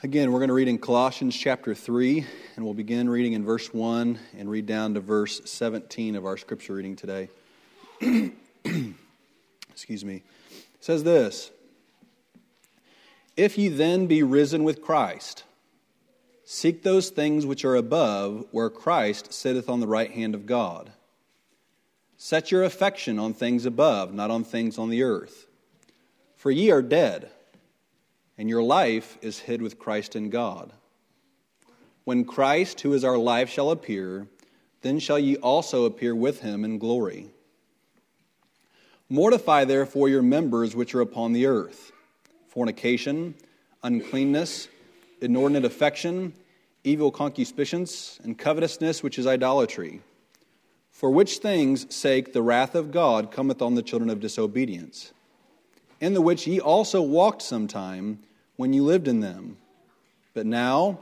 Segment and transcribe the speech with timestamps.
[0.00, 3.74] Again, we're going to read in Colossians chapter 3, and we'll begin reading in verse
[3.74, 7.28] 1 and read down to verse 17 of our scripture reading today.
[9.70, 10.22] Excuse me.
[10.50, 11.50] It says this
[13.36, 15.42] If ye then be risen with Christ,
[16.44, 20.92] seek those things which are above, where Christ sitteth on the right hand of God.
[22.16, 25.46] Set your affection on things above, not on things on the earth.
[26.36, 27.32] For ye are dead
[28.38, 30.72] and your life is hid with Christ in God.
[32.04, 34.28] When Christ, who is our life, shall appear,
[34.82, 37.26] then shall ye also appear with him in glory.
[39.10, 41.92] Mortify therefore your members which are upon the earth
[42.48, 43.34] fornication,
[43.82, 44.68] uncleanness,
[45.20, 46.32] inordinate affection,
[46.82, 50.00] evil concupiscence, and covetousness, which is idolatry.
[50.90, 55.12] For which things' sake the wrath of God cometh on the children of disobedience,
[56.00, 58.18] in the which ye also walked sometime
[58.58, 59.56] when you lived in them.
[60.34, 60.98] But now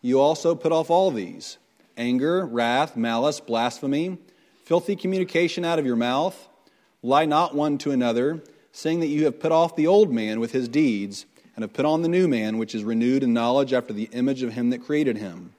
[0.00, 1.58] you also put off all these
[1.98, 4.16] anger, wrath, malice, blasphemy,
[4.64, 6.48] filthy communication out of your mouth.
[7.02, 8.40] Lie not one to another,
[8.72, 11.84] saying that you have put off the old man with his deeds, and have put
[11.84, 14.84] on the new man, which is renewed in knowledge after the image of him that
[14.84, 15.52] created him.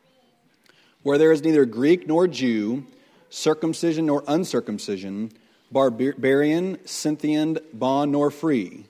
[1.04, 2.86] Where there is neither Greek nor Jew,
[3.30, 5.32] circumcision nor uncircumcision,
[5.70, 8.86] barbarian, Scythian, bond nor free,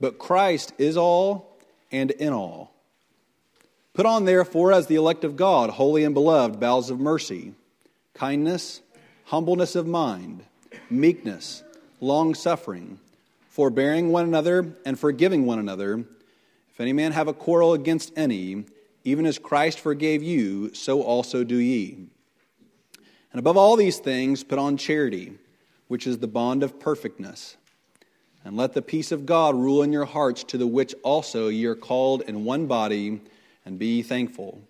[0.00, 1.49] but Christ is all
[1.90, 2.72] and in all.
[3.92, 7.54] Put on, therefore, as the elect of God, holy and beloved, bowels of mercy,
[8.14, 8.80] kindness,
[9.24, 10.44] humbleness of mind,
[10.88, 11.62] meekness,
[12.00, 12.98] long suffering,
[13.48, 16.04] forbearing one another, and forgiving one another.
[16.72, 18.64] If any man have a quarrel against any,
[19.04, 22.06] even as Christ forgave you, so also do ye.
[23.32, 25.34] And above all these things, put on charity,
[25.88, 27.56] which is the bond of perfectness.
[28.44, 31.66] And let the peace of God rule in your hearts, to the which also ye
[31.66, 33.20] are called in one body,
[33.66, 34.60] and be thankful.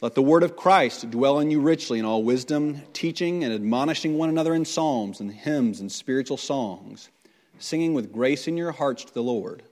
[0.00, 4.18] Let the word of Christ dwell in you richly in all wisdom, teaching and admonishing
[4.18, 7.08] one another in psalms and hymns and spiritual songs,
[7.58, 9.62] singing with grace in your hearts to the Lord.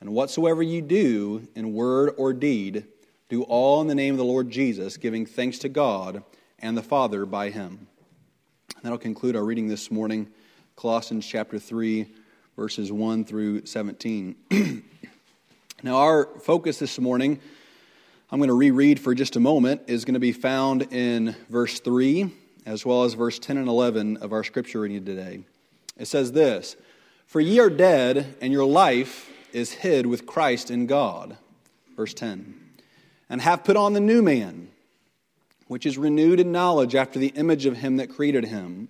[0.00, 2.86] And whatsoever you do in word or deed,
[3.28, 6.22] do all in the name of the Lord Jesus, giving thanks to God
[6.58, 7.86] and the Father by him.
[8.74, 10.28] And that'll conclude our reading this morning.
[10.82, 12.08] Colossians chapter 3,
[12.56, 14.34] verses 1 through 17.
[15.84, 17.38] now, our focus this morning,
[18.32, 21.78] I'm going to reread for just a moment, is going to be found in verse
[21.78, 22.32] 3
[22.66, 25.44] as well as verse 10 and 11 of our scripture reading today.
[25.96, 26.74] It says this
[27.26, 31.36] For ye are dead, and your life is hid with Christ in God.
[31.96, 32.60] Verse 10.
[33.30, 34.66] And have put on the new man,
[35.68, 38.88] which is renewed in knowledge after the image of him that created him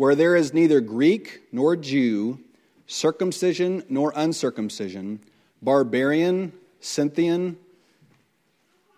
[0.00, 2.40] where there is neither Greek nor Jew,
[2.86, 5.20] circumcision nor uncircumcision,
[5.60, 7.58] barbarian, Scythian,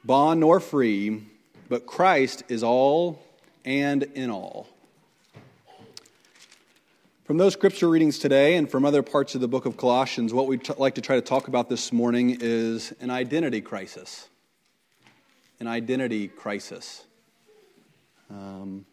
[0.05, 1.25] bond nor free,
[1.69, 3.21] but Christ is all
[3.65, 4.69] and in all.
[7.25, 10.47] From those scripture readings today and from other parts of the book of Colossians, what
[10.47, 14.29] we'd t- like to try to talk about this morning is an identity crisis.
[15.59, 17.03] An identity crisis.
[18.31, 18.87] Um,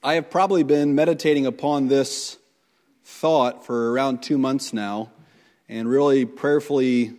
[0.00, 2.38] I have probably been meditating upon this
[3.02, 5.10] thought for around two months now
[5.68, 7.14] and really prayerfully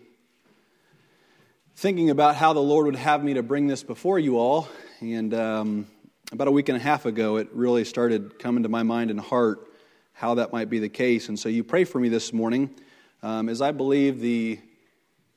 [1.76, 4.70] thinking about how the Lord would have me to bring this before you all.
[5.02, 5.88] And um,
[6.32, 9.20] about a week and a half ago, it really started coming to my mind and
[9.20, 9.68] heart
[10.14, 11.28] how that might be the case.
[11.28, 12.74] And so you pray for me this morning
[13.22, 14.58] um, as I believe the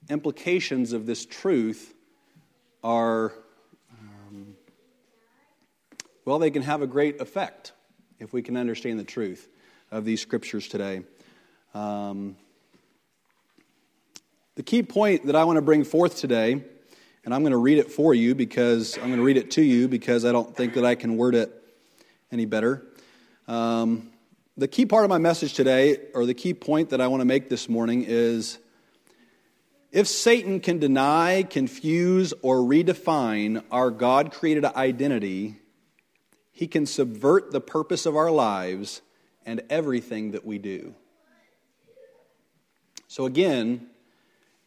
[0.08, 1.92] implications of this truth
[2.84, 3.32] are
[6.24, 7.72] well, they can have a great effect
[8.18, 9.48] if we can understand the truth
[9.90, 11.02] of these scriptures today.
[11.74, 12.36] Um,
[14.54, 16.62] the key point that I want to bring forth today,
[17.24, 19.62] and I'm going to read it for you because I'm going to read it to
[19.62, 21.50] you because I don't think that I can word it
[22.30, 22.86] any better.
[23.48, 24.10] Um,
[24.56, 27.24] the key part of my message today, or the key point that I want to
[27.24, 28.58] make this morning, is
[29.90, 35.56] if Satan can deny, confuse, or redefine our God created identity,
[36.62, 39.02] he can subvert the purpose of our lives
[39.44, 40.94] and everything that we do.
[43.08, 43.88] So, again,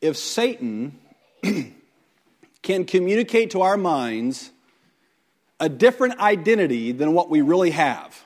[0.02, 1.00] if Satan
[2.62, 4.52] can communicate to our minds
[5.58, 8.26] a different identity than what we really have,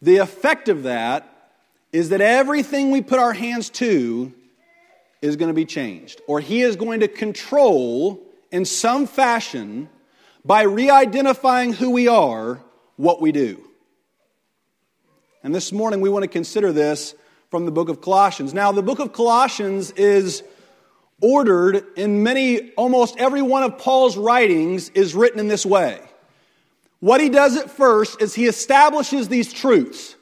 [0.00, 1.50] the effect of that
[1.90, 4.32] is that everything we put our hands to
[5.20, 8.22] is going to be changed, or he is going to control
[8.52, 9.88] in some fashion
[10.44, 12.60] by re identifying who we are,
[12.96, 13.62] what we do.
[15.42, 17.14] And this morning we want to consider this
[17.50, 18.52] from the book of Colossians.
[18.52, 20.42] Now, the book of Colossians is
[21.20, 26.00] ordered in many, almost every one of Paul's writings is written in this way.
[27.00, 30.16] What he does at first is he establishes these truths.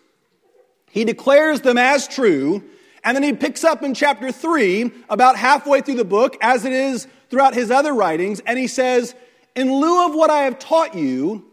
[0.90, 2.62] He declares them as true,
[3.02, 6.72] and then he picks up in chapter 3, about halfway through the book, as it
[6.72, 9.14] is throughout his other writings, and he says,
[9.54, 11.44] In lieu of what I have taught you,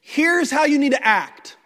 [0.00, 1.56] here's how you need to act.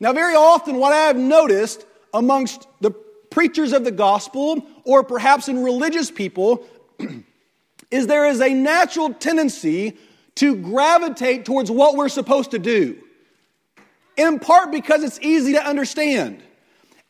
[0.00, 5.48] Now, very often, what I have noticed amongst the preachers of the gospel, or perhaps
[5.48, 6.66] in religious people,
[7.90, 9.96] is there is a natural tendency
[10.36, 12.98] to gravitate towards what we're supposed to do.
[14.16, 16.42] In part because it's easy to understand.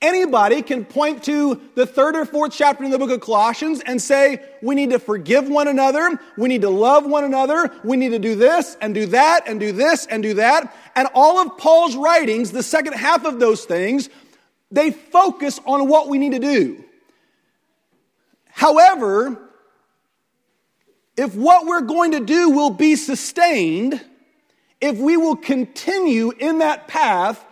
[0.03, 4.03] Anybody can point to the third or fourth chapter in the book of Colossians and
[4.03, 8.09] say, we need to forgive one another, we need to love one another, we need
[8.09, 10.75] to do this and do that and do this and do that.
[10.97, 14.11] And all of Paul's writings, the second half of those things,
[14.73, 16.85] they focus on what we need to do.
[18.51, 19.39] However,
[21.17, 24.05] if what we're going to do will be sustained,
[24.81, 27.45] if we will continue in that path,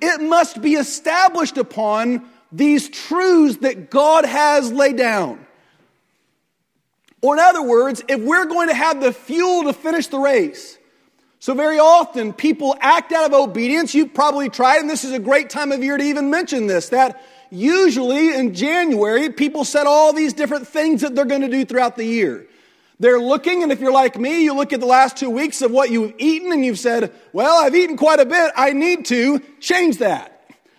[0.00, 5.44] it must be established upon these truths that God has laid down.
[7.20, 10.78] Or, in other words, if we're going to have the fuel to finish the race,
[11.40, 13.94] so very often people act out of obedience.
[13.94, 16.88] You've probably tried, and this is a great time of year to even mention this,
[16.88, 21.64] that usually in January, people set all these different things that they're going to do
[21.64, 22.47] throughout the year.
[23.00, 25.70] They're looking, and if you're like me, you look at the last two weeks of
[25.70, 28.52] what you've eaten and you've said, Well, I've eaten quite a bit.
[28.56, 30.34] I need to change that.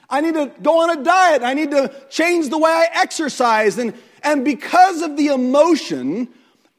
[0.09, 1.43] I need to go on a diet.
[1.43, 3.77] I need to change the way I exercise.
[3.77, 3.93] And,
[4.23, 6.27] and because of the emotion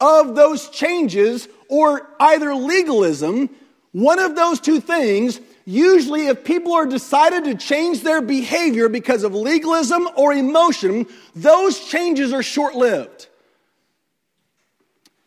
[0.00, 3.48] of those changes, or either legalism,
[3.92, 9.22] one of those two things, usually if people are decided to change their behavior because
[9.22, 13.28] of legalism or emotion, those changes are short lived.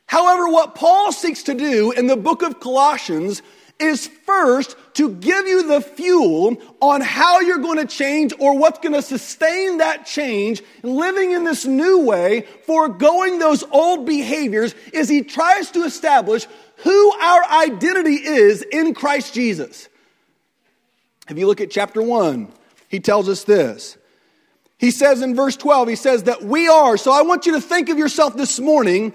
[0.05, 3.41] However, what Paul seeks to do in the book of Colossians
[3.79, 8.79] is first to give you the fuel on how you're going to change or what's
[8.79, 15.09] going to sustain that change, living in this new way, foregoing those old behaviors, is
[15.09, 16.47] he tries to establish
[16.77, 19.89] who our identity is in Christ Jesus.
[21.29, 22.51] If you look at chapter 1,
[22.89, 23.97] he tells us this.
[24.77, 27.61] He says in verse 12, he says that we are, so I want you to
[27.61, 29.13] think of yourself this morning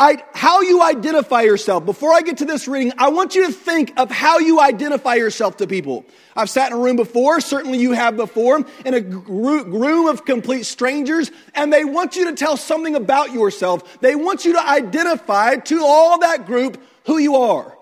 [0.00, 1.84] I, how you identify yourself.
[1.84, 5.16] Before I get to this reading, I want you to think of how you identify
[5.16, 6.06] yourself to people.
[6.34, 10.24] I've sat in a room before, certainly you have before, in a group room of
[10.24, 14.00] complete strangers, and they want you to tell something about yourself.
[14.00, 17.76] They want you to identify to all that group who you are.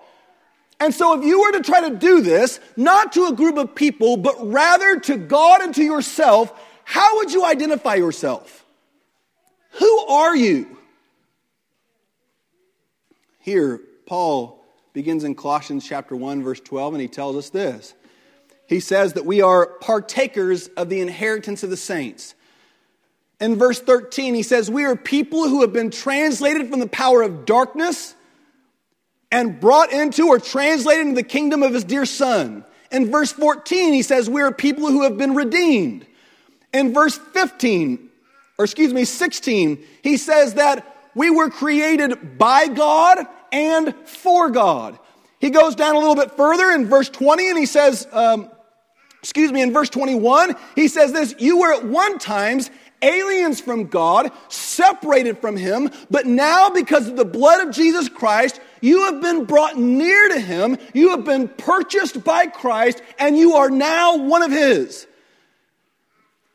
[0.81, 3.75] And so, if you were to try to do this, not to a group of
[3.75, 6.51] people, but rather to God and to yourself,
[6.83, 8.65] how would you identify yourself?
[9.79, 10.78] Who are you?
[13.39, 14.63] Here, Paul
[14.93, 17.93] begins in Colossians chapter 1 verse 12 and he tells us this.
[18.67, 22.35] He says that we are partakers of the inheritance of the saints.
[23.39, 27.21] In verse 13, he says, We are people who have been translated from the power
[27.21, 28.13] of darkness
[29.31, 32.65] and brought into or translated into the kingdom of his dear son.
[32.91, 36.05] In verse 14, he says, We are people who have been redeemed.
[36.73, 38.09] In verse 15,
[38.57, 44.97] or excuse me, 16, he says that we were created by God and for God.
[45.41, 48.49] He goes down a little bit further in verse 20 and he says, um,
[49.21, 52.71] excuse me, in verse 21, he says this You were at one times
[53.01, 58.61] aliens from God, separated from Him, but now because of the blood of Jesus Christ,
[58.79, 63.55] you have been brought near to Him, you have been purchased by Christ, and you
[63.55, 65.05] are now one of His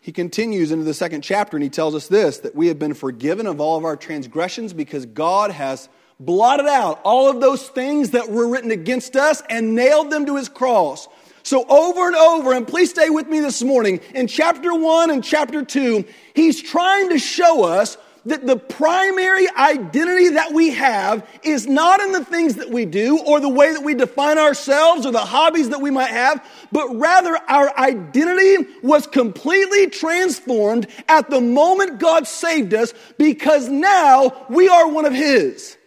[0.04, 2.92] he continues into the second chapter and he tells us this that we have been
[2.92, 5.88] forgiven of all of our transgressions because God has
[6.20, 10.36] blotted out all of those things that were written against us and nailed them to
[10.36, 11.08] his cross.
[11.42, 15.24] So, over and over, and please stay with me this morning, in chapter 1 and
[15.24, 17.96] chapter 2, he's trying to show us
[18.26, 23.18] that the primary identity that we have is not in the things that we do
[23.18, 26.44] or the way that we define ourselves or the hobbies that we might have,
[26.74, 34.44] but rather our identity was completely transformed at the moment God saved us because now
[34.50, 35.78] we are one of His.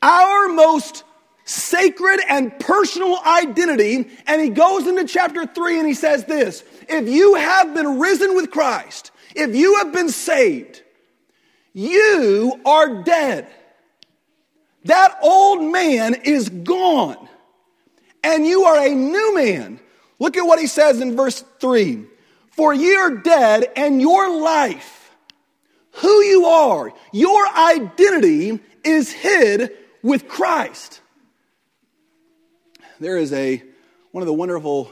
[0.00, 1.02] Our most
[1.44, 4.08] sacred and personal identity.
[4.26, 8.36] And he goes into chapter 3 and he says this If you have been risen
[8.36, 10.80] with Christ, if you have been saved,
[11.72, 13.48] you are dead.
[14.84, 17.28] That old man is gone,
[18.22, 19.80] and you are a new man.
[20.18, 22.04] Look at what he says in verse 3
[22.50, 25.14] For ye are dead, and your life,
[25.92, 31.00] who you are, your identity is hid with Christ.
[33.00, 33.62] There is a
[34.12, 34.90] one of the wonderful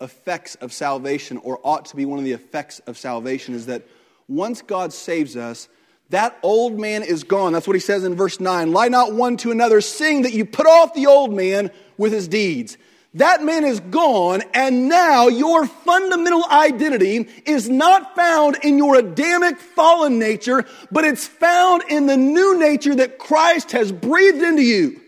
[0.00, 3.86] effects of salvation, or ought to be one of the effects of salvation, is that
[4.26, 5.68] once God saves us,
[6.10, 7.52] that old man is gone.
[7.52, 8.72] That's what he says in verse 9.
[8.72, 12.28] Lie not one to another, seeing that you put off the old man with his
[12.28, 12.76] deeds.
[13.14, 19.58] That man is gone, and now your fundamental identity is not found in your Adamic
[19.58, 25.00] fallen nature, but it's found in the new nature that Christ has breathed into you.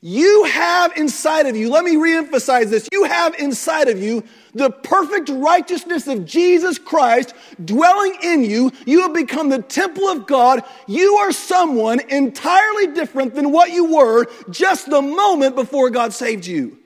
[0.00, 4.24] You have inside of you, let me reemphasize this, you have inside of you
[4.58, 7.34] the perfect righteousness of Jesus Christ
[7.64, 8.72] dwelling in you.
[8.84, 10.62] You have become the temple of God.
[10.86, 16.46] You are someone entirely different than what you were just the moment before God saved
[16.46, 16.78] you.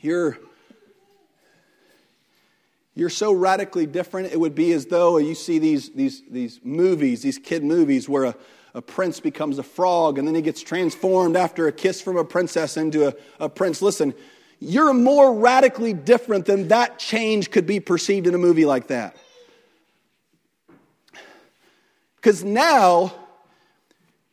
[0.00, 0.36] You're,
[2.94, 7.22] you're so radically different, it would be as though you see these, these, these movies,
[7.22, 8.34] these kid movies, where a,
[8.74, 12.24] a prince becomes a frog and then he gets transformed after a kiss from a
[12.24, 13.80] princess into a, a prince.
[13.80, 14.12] Listen,
[14.62, 19.16] you're more radically different than that change could be perceived in a movie like that.
[22.16, 23.12] Because now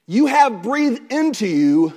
[0.06, 1.94] you have breathed into you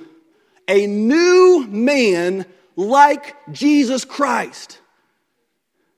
[0.67, 4.79] a new man like Jesus Christ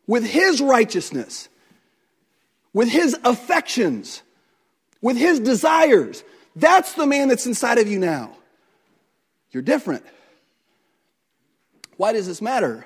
[0.06, 1.48] with his righteousness,
[2.74, 4.22] with his affections,
[5.01, 6.22] with his desires.
[6.58, 8.36] That's the man that's inside of you now.
[9.51, 10.04] You're different.
[11.98, 12.86] Why does this matter?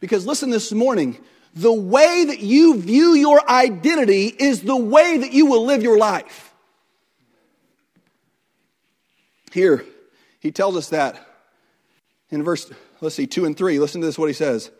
[0.00, 1.18] Because listen this morning,
[1.54, 5.98] the way that you view your identity is the way that you will live your
[5.98, 6.52] life.
[9.52, 9.84] Here,
[10.40, 11.24] he tells us that
[12.30, 12.70] in verse,
[13.00, 13.78] let's see, 2 and 3.
[13.78, 14.70] Listen to this, what he says.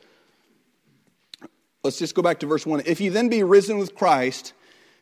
[1.83, 2.83] Let's just go back to verse 1.
[2.87, 4.53] If you then be risen with Christ,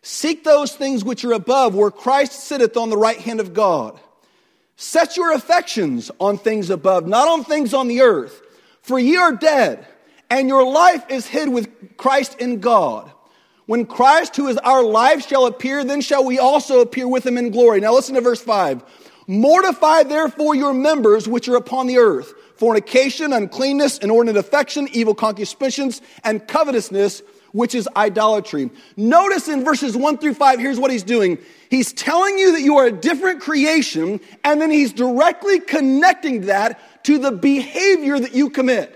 [0.03, 3.99] seek those things which are above, where Christ sitteth on the right hand of God.
[4.77, 8.43] Set your affections on things above, not on things on the earth.
[8.83, 9.87] For ye are dead,
[10.31, 13.11] and your life is hid with Christ in God.
[13.67, 17.37] When Christ, who is our life, shall appear, then shall we also appear with him
[17.37, 17.81] in glory.
[17.81, 18.85] Now listen to verse 5.
[19.27, 26.01] Mortify therefore your members which are upon the earth fornication, uncleanness, inordinate affection, evil concupiscence,
[26.25, 27.23] and covetousness,
[27.57, 28.71] which is idolatry.
[28.99, 31.39] Notice in verses 1 through 5, here's what he's doing.
[31.71, 37.05] He's telling you that you are a different creation, and then he's directly connecting that
[37.05, 38.93] to the behavior that you commit.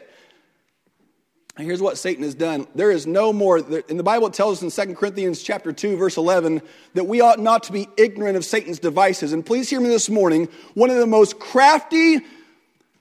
[1.57, 2.67] And here's what Satan has done.
[2.75, 5.97] There is no more, in the Bible it tells us in 2 Corinthians chapter 2,
[5.97, 6.61] verse 11,
[6.93, 9.33] that we ought not to be ignorant of Satan's devices.
[9.33, 12.21] And please hear me this morning, one of the most crafty,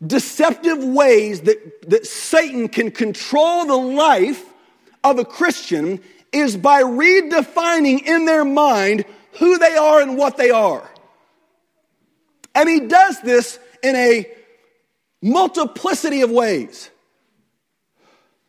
[0.06, 4.49] deceptive ways that, that Satan can control the life
[5.04, 6.02] of a Christian
[6.32, 10.90] is by redefining in their mind who they are and what they are.
[12.54, 14.26] And he does this in a
[15.22, 16.90] multiplicity of ways.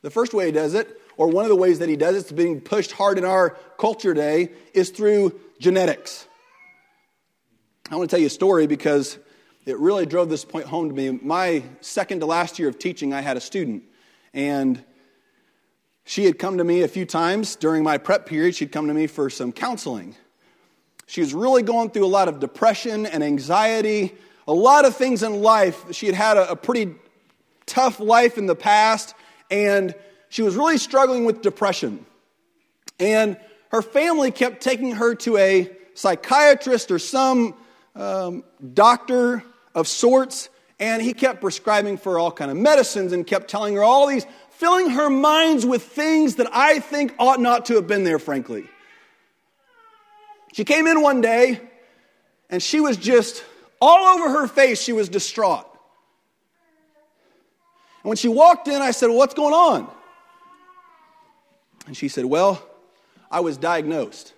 [0.02, 2.18] The first way he does it, or one of the ways that he does it,
[2.20, 6.26] it's being pushed hard in our culture today, is through genetics.
[7.90, 9.18] I want to tell you a story because
[9.66, 11.10] it really drove this point home to me.
[11.22, 13.82] My second to last year of teaching, I had a student,
[14.32, 14.82] and
[16.04, 18.54] she had come to me a few times during my prep period.
[18.54, 20.16] She'd come to me for some counseling.
[21.06, 24.14] She was really going through a lot of depression and anxiety,
[24.46, 25.92] a lot of things in life.
[25.92, 26.94] She had had a, a pretty
[27.66, 29.14] tough life in the past,
[29.50, 29.94] and
[30.28, 32.06] she was really struggling with depression.
[32.98, 33.36] And
[33.70, 37.54] her family kept taking her to a psychiatrist or some
[37.94, 43.48] um, doctor of sorts, and he kept prescribing for all kind of medicines and kept
[43.48, 44.26] telling her all these,
[44.60, 48.64] filling her minds with things that I think ought not to have been there, frankly.
[50.52, 51.60] She came in one day,
[52.50, 53.42] and she was just
[53.80, 55.66] all over her face, she was distraught.
[58.02, 59.90] And when she walked in, I said, well, What's going on?
[61.86, 62.62] And she said, Well,
[63.30, 64.34] I was diagnosed.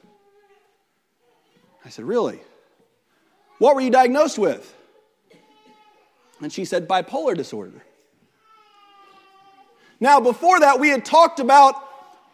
[1.85, 2.41] I said, Really?
[3.59, 4.73] What were you diagnosed with?
[6.41, 7.83] And she said, bipolar disorder.
[10.03, 11.77] Now, before that, we had talked about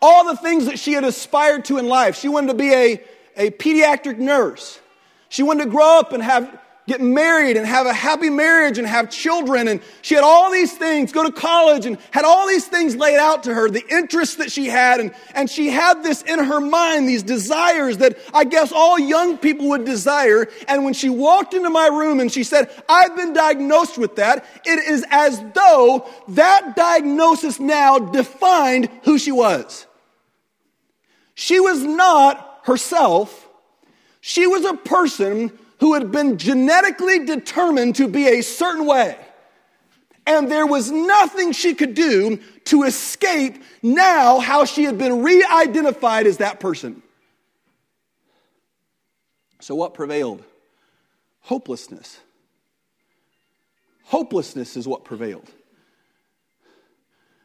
[0.00, 2.18] all the things that she had aspired to in life.
[2.18, 3.04] She wanted to be a,
[3.36, 4.80] a pediatric nurse.
[5.28, 6.58] She wanted to grow up and have
[6.88, 9.68] get married and have a happy marriage and have children.
[9.68, 13.18] And she had all these things, go to college and had all these things laid
[13.18, 14.98] out to her, the interests that she had.
[14.98, 19.36] And, and she had this in her mind, these desires that I guess all young
[19.38, 20.48] people would desire.
[20.66, 24.44] And when she walked into my room and she said, I've been diagnosed with that,
[24.64, 29.86] it is as though that diagnosis now defined who she was.
[31.34, 33.46] She was not herself.
[34.20, 39.16] She was a person who had been genetically determined to be a certain way.
[40.26, 45.44] And there was nothing she could do to escape now how she had been re
[45.50, 47.02] identified as that person.
[49.60, 50.42] So, what prevailed?
[51.40, 52.20] Hopelessness.
[54.04, 55.50] Hopelessness is what prevailed.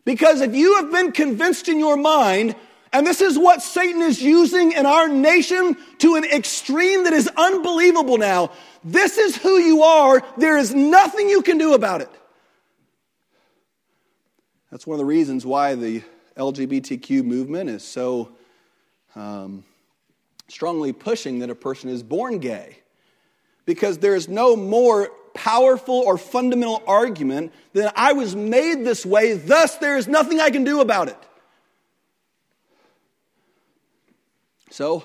[0.05, 2.55] Because if you have been convinced in your mind,
[2.93, 7.27] and this is what Satan is using in our nation to an extreme that is
[7.35, 8.51] unbelievable now,
[8.83, 12.09] this is who you are, there is nothing you can do about it.
[14.69, 16.03] That's one of the reasons why the
[16.37, 18.31] LGBTQ movement is so
[19.15, 19.63] um,
[20.47, 22.77] strongly pushing that a person is born gay.
[23.65, 29.77] Because there's no more powerful or fundamental argument than I was made this way, thus,
[29.77, 31.17] there is nothing I can do about it.
[34.73, 35.03] So,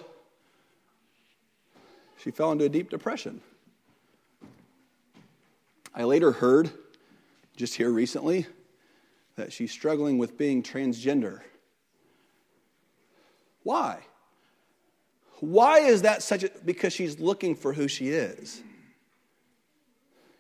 [2.16, 3.42] she fell into a deep depression.
[5.94, 6.70] I later heard,
[7.54, 8.46] just here recently,
[9.36, 11.40] that she's struggling with being transgender.
[13.62, 13.98] Why?
[15.40, 18.62] Why is that such a because she's looking for who she is.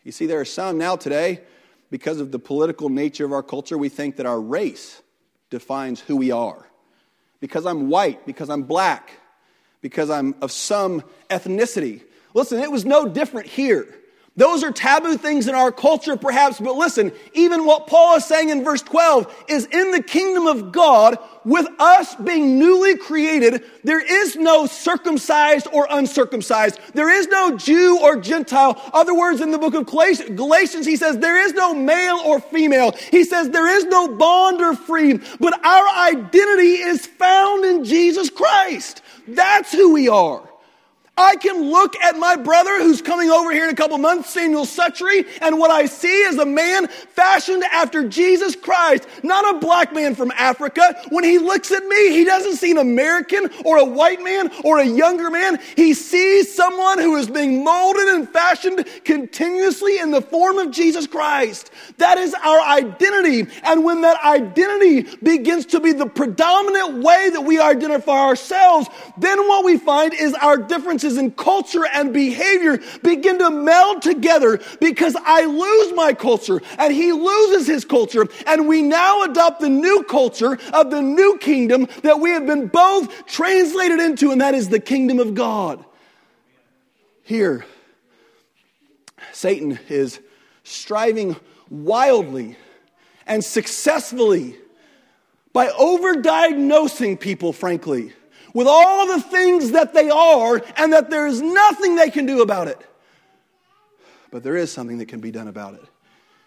[0.04, 1.42] You see, there are some now today,
[1.90, 5.02] because of the political nature of our culture, we think that our race
[5.50, 6.68] defines who we are.
[7.40, 9.10] Because I'm white, because I'm black,
[9.80, 12.02] because I'm of some ethnicity.
[12.34, 13.86] Listen, it was no different here.
[14.38, 18.50] Those are taboo things in our culture, perhaps, but listen, even what Paul is saying
[18.50, 23.98] in verse 12 is in the kingdom of God, with us being newly created, there
[23.98, 26.78] is no circumcised or uncircumcised.
[26.94, 28.80] There is no Jew or Gentile.
[28.92, 32.92] Other words, in the book of Galatians, he says there is no male or female.
[33.10, 38.30] He says there is no bond or free, but our identity is found in Jesus
[38.30, 39.02] Christ.
[39.26, 40.48] That's who we are.
[41.18, 44.64] I can look at my brother who's coming over here in a couple months, Samuel
[44.64, 49.92] Sutchery, and what I see is a man fashioned after Jesus Christ, not a black
[49.92, 50.94] man from Africa.
[51.08, 54.78] When he looks at me, he doesn't see an American or a white man or
[54.78, 55.58] a younger man.
[55.74, 61.08] He sees someone who is being molded and fashioned continuously in the form of Jesus
[61.08, 61.72] Christ.
[61.96, 63.48] That is our identity.
[63.64, 69.48] And when that identity begins to be the predominant way that we identify ourselves, then
[69.48, 74.60] what we find is our differences differences in culture and behavior begin to meld together
[74.80, 78.26] because I lose my culture and he loses his culture.
[78.46, 82.68] And we now adopt the new culture of the new kingdom that we have been
[82.68, 85.84] both translated into, and that is the kingdom of God.
[87.22, 87.64] Here,
[89.32, 90.20] Satan is
[90.64, 91.36] striving
[91.70, 92.56] wildly
[93.26, 94.56] and successfully
[95.52, 98.12] by overdiagnosing people, frankly,
[98.54, 102.42] with all the things that they are and that there is nothing they can do
[102.42, 102.80] about it.
[104.30, 105.84] But there is something that can be done about it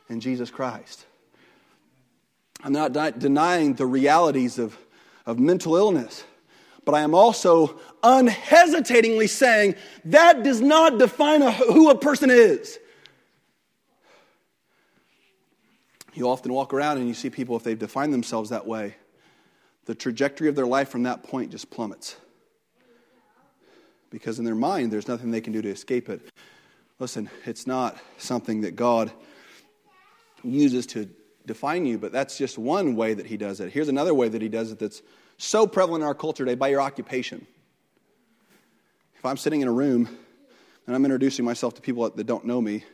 [0.09, 1.05] in Jesus Christ.
[2.63, 4.77] I'm not di- denying the realities of,
[5.25, 6.23] of mental illness,
[6.85, 12.77] but I am also unhesitatingly saying that does not define a, who a person is.
[16.13, 18.95] You often walk around and you see people, if they've defined themselves that way,
[19.91, 22.15] the trajectory of their life from that point just plummets.
[24.09, 26.21] Because in their mind, there's nothing they can do to escape it.
[26.97, 29.11] Listen, it's not something that God
[30.45, 31.09] uses to
[31.45, 33.73] define you, but that's just one way that He does it.
[33.73, 35.01] Here's another way that He does it that's
[35.37, 37.45] so prevalent in our culture today by your occupation.
[39.17, 40.07] If I'm sitting in a room
[40.87, 42.85] and I'm introducing myself to people that don't know me,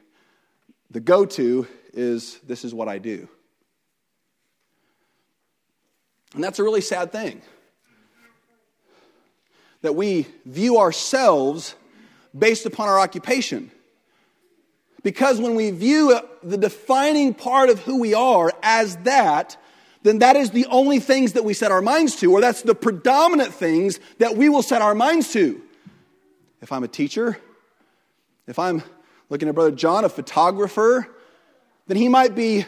[0.90, 3.30] the go to is this is what I do.
[6.38, 7.42] And that's a really sad thing.
[9.82, 11.74] That we view ourselves
[12.38, 13.72] based upon our occupation.
[15.02, 19.58] Because when we view the defining part of who we are as that,
[20.04, 22.76] then that is the only things that we set our minds to, or that's the
[22.76, 25.60] predominant things that we will set our minds to.
[26.62, 27.40] If I'm a teacher,
[28.46, 28.84] if I'm
[29.32, 31.08] looking at Brother John, a photographer,
[31.88, 32.68] then he might be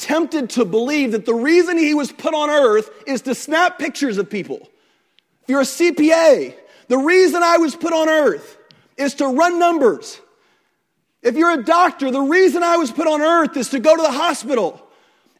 [0.00, 4.18] tempted to believe that the reason he was put on earth is to snap pictures
[4.18, 4.68] of people.
[5.42, 6.54] If you're a CPA,
[6.88, 8.58] the reason I was put on earth
[8.96, 10.20] is to run numbers.
[11.22, 14.02] If you're a doctor, the reason I was put on earth is to go to
[14.02, 14.80] the hospital.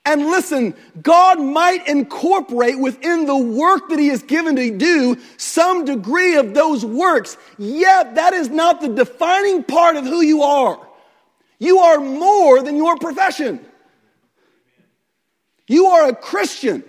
[0.04, 5.84] And listen, God might incorporate within the work that He has given to do some
[5.84, 10.78] degree of those works, yet that is not the defining part of who you are.
[11.58, 13.60] You are more than your profession.
[15.70, 16.82] You are a Christian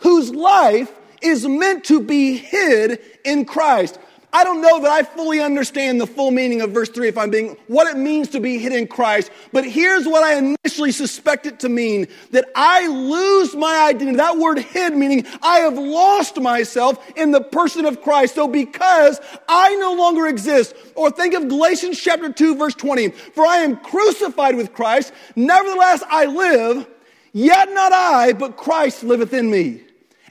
[0.00, 3.98] whose life is meant to be hid in Christ.
[4.30, 7.30] I don't know that I fully understand the full meaning of verse 3 if I'm
[7.30, 11.46] being what it means to be hid in Christ, but here's what I initially suspect
[11.46, 14.18] it to mean that I lose my identity.
[14.18, 18.34] That word hid meaning I have lost myself in the person of Christ.
[18.34, 23.46] So because I no longer exist, or think of Galatians chapter 2 verse 20, for
[23.46, 26.86] I am crucified with Christ, nevertheless I live,
[27.32, 29.82] yet not I, but Christ liveth in me.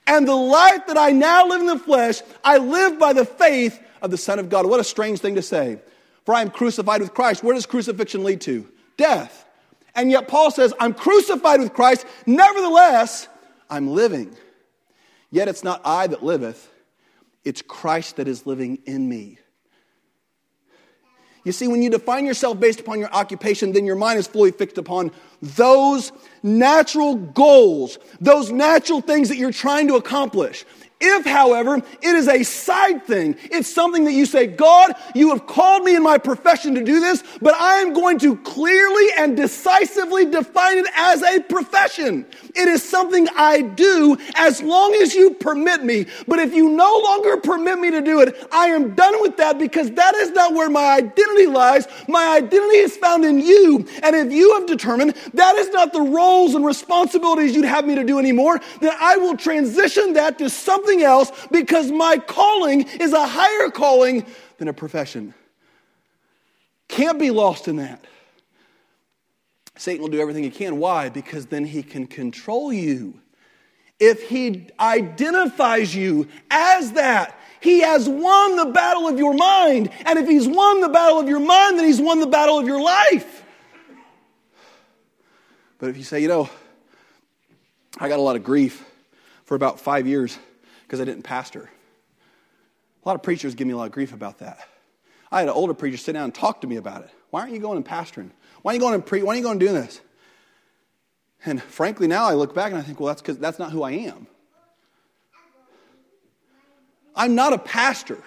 [0.05, 3.79] And the life that I now live in the flesh, I live by the faith
[4.01, 4.65] of the Son of God.
[4.65, 5.79] What a strange thing to say.
[6.25, 7.43] For I am crucified with Christ.
[7.43, 8.67] Where does crucifixion lead to?
[8.95, 9.45] Death.
[9.95, 12.05] And yet Paul says, I'm crucified with Christ.
[12.25, 13.27] Nevertheless,
[13.69, 14.35] I'm living.
[15.31, 16.71] Yet it's not I that liveth,
[17.43, 19.39] it's Christ that is living in me.
[21.43, 24.51] You see, when you define yourself based upon your occupation, then your mind is fully
[24.51, 26.11] fixed upon those
[26.43, 30.65] natural goals, those natural things that you're trying to accomplish.
[30.99, 35.45] If, however, it is a side thing, it's something that you say, God, you have
[35.45, 39.37] called me in my profession to do this, but I am going to clearly and
[39.37, 42.25] decisively define it as a profession.
[42.55, 46.07] It is something I do as long as you permit me.
[46.27, 49.59] But if you no longer permit me to do it, I am done with that
[49.59, 51.87] because that is not where my identity lies.
[52.07, 53.85] My identity is found in you.
[54.01, 57.95] And if you have determined that is not the roles and responsibilities you'd have me
[57.95, 63.13] to do anymore, then I will transition that to something else because my calling is
[63.13, 64.25] a higher calling
[64.57, 65.33] than a profession.
[66.87, 68.03] Can't be lost in that.
[69.77, 70.79] Satan will do everything he can.
[70.79, 71.09] Why?
[71.09, 73.19] Because then he can control you.
[73.99, 79.89] If he identifies you as that, he has won the battle of your mind.
[80.05, 82.67] And if he's won the battle of your mind, then he's won the battle of
[82.67, 83.43] your life.
[85.79, 86.49] But if you say, you know,
[87.99, 88.83] I got a lot of grief
[89.45, 90.37] for about five years
[90.83, 91.69] because I didn't pastor.
[93.03, 94.59] A lot of preachers give me a lot of grief about that.
[95.31, 97.09] I had an older preacher sit down and talk to me about it.
[97.29, 98.31] Why aren't you going and pastoring?
[98.61, 100.01] Why aren't you going and pre- Why aren't you going and doing this?
[101.45, 103.83] And frankly, now I look back and I think, well, that's because that's not who
[103.83, 104.27] I am.
[107.15, 108.21] I'm not a pastor.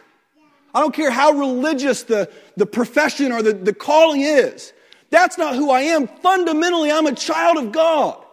[0.75, 4.73] I don't care how religious the, the profession or the, the calling is.
[5.11, 6.07] That's not who I am.
[6.07, 8.25] Fundamentally, I'm a child of God.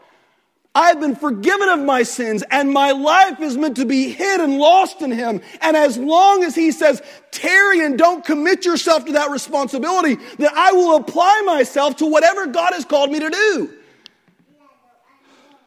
[0.78, 4.42] I have been forgiven of my sins, and my life is meant to be hid
[4.42, 5.42] and lost in Him.
[5.60, 10.52] And as long as He says, tarry and don't commit yourself to that responsibility, then
[10.56, 13.74] I will apply myself to whatever God has called me to do.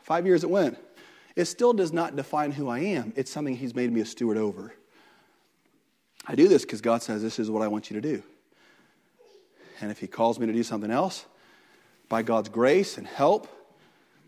[0.03, 0.79] Five years it went.
[1.35, 4.37] It still does not define who I am, it's something He's made me a steward
[4.37, 4.73] over.
[6.25, 8.23] I do this because God says, This is what I want you to do.
[9.81, 11.27] And if He calls me to do something else,
[12.11, 13.49] by God's grace and help,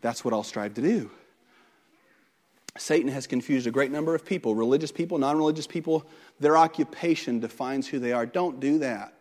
[0.00, 1.10] that's what I'll strive to do.
[2.78, 6.06] Satan has confused a great number of people, religious people, non religious people.
[6.40, 8.24] Their occupation defines who they are.
[8.24, 9.12] Don't do that.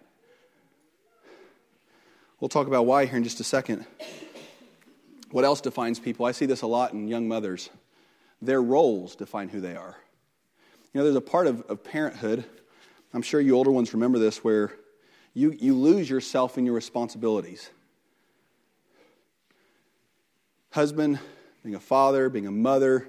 [2.39, 3.85] We'll talk about why here in just a second.
[5.31, 6.25] What else defines people?
[6.25, 7.69] I see this a lot in young mothers.
[8.41, 9.97] Their roles define who they are.
[10.93, 12.43] You know, there's a part of, of parenthood,
[13.13, 14.73] I'm sure you older ones remember this, where
[15.33, 17.69] you, you lose yourself in your responsibilities
[20.71, 21.19] husband,
[21.63, 23.07] being a father, being a mother,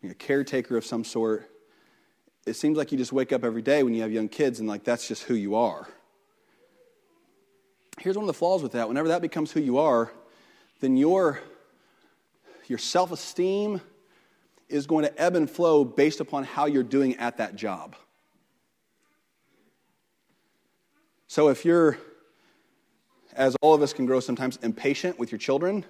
[0.00, 1.48] being a caretaker of some sort.
[2.46, 4.68] It seems like you just wake up every day when you have young kids and
[4.68, 5.88] like that's just who you are.
[7.98, 8.88] Here's one of the flaws with that.
[8.88, 10.12] Whenever that becomes who you are,
[10.80, 11.40] then your,
[12.66, 13.80] your self esteem
[14.68, 17.96] is going to ebb and flow based upon how you're doing at that job.
[21.28, 21.98] So if you're,
[23.34, 25.84] as all of us can grow sometimes, impatient with your children,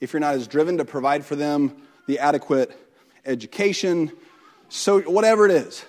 [0.00, 2.70] if you're not as driven to provide for them the adequate
[3.26, 4.12] education,
[4.68, 5.84] so whatever it is.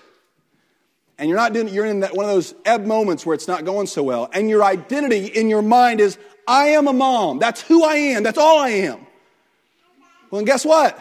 [1.20, 3.64] And you're not doing you're in that one of those ebb moments where it's not
[3.64, 4.28] going so well.
[4.34, 7.38] And your identity in your mind is, I am a mom.
[7.38, 8.24] That's who I am.
[8.24, 9.06] That's all I am.
[10.32, 11.00] Well, and guess what?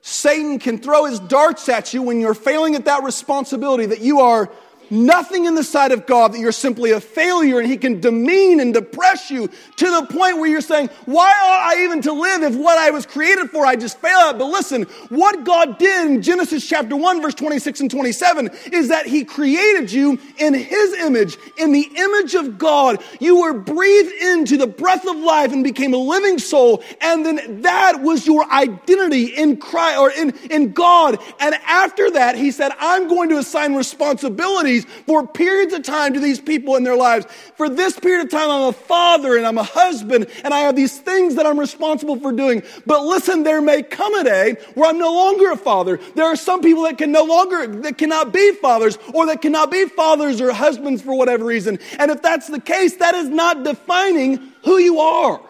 [0.00, 4.20] Satan can throw his darts at you when you're failing at that responsibility that you
[4.20, 4.50] are
[4.90, 8.60] nothing in the sight of God, that you're simply a failure and He can demean
[8.60, 12.42] and depress you to the point where you're saying, Why ought I even to live
[12.42, 14.38] if what I was created for I just fail at?
[14.38, 19.06] But listen, what God did in Genesis chapter 1, verse 26 and 27 is that
[19.06, 23.02] He created you in His image, in the image of God.
[23.20, 26.82] You were breathed into the breath of life and became a living soul.
[27.00, 31.18] And then that was your identity in Christ or in, in God.
[31.40, 36.20] And after that, He said, I'm going to assign responsibility for periods of time to
[36.20, 37.26] these people in their lives.
[37.56, 40.76] For this period of time, I'm a father and I'm a husband and I have
[40.76, 42.62] these things that I'm responsible for doing.
[42.86, 45.98] But listen, there may come a day where I'm no longer a father.
[46.14, 49.70] There are some people that can no longer, that cannot be fathers or that cannot
[49.70, 51.78] be fathers or husbands for whatever reason.
[51.98, 55.40] And if that's the case, that is not defining who you are.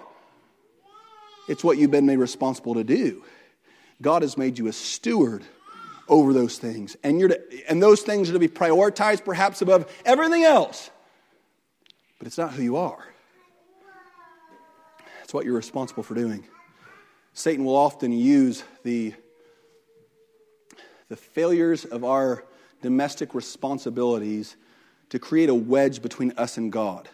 [1.48, 3.22] It's what you've been made responsible to do.
[4.00, 5.44] God has made you a steward
[6.08, 6.96] over those things.
[7.02, 10.90] And, you're to, and those things are to be prioritized perhaps above everything else.
[12.18, 13.04] But it's not who you are,
[15.22, 16.44] it's what you're responsible for doing.
[17.32, 19.12] Satan will often use the,
[21.08, 22.44] the failures of our
[22.80, 24.56] domestic responsibilities
[25.08, 27.08] to create a wedge between us and God.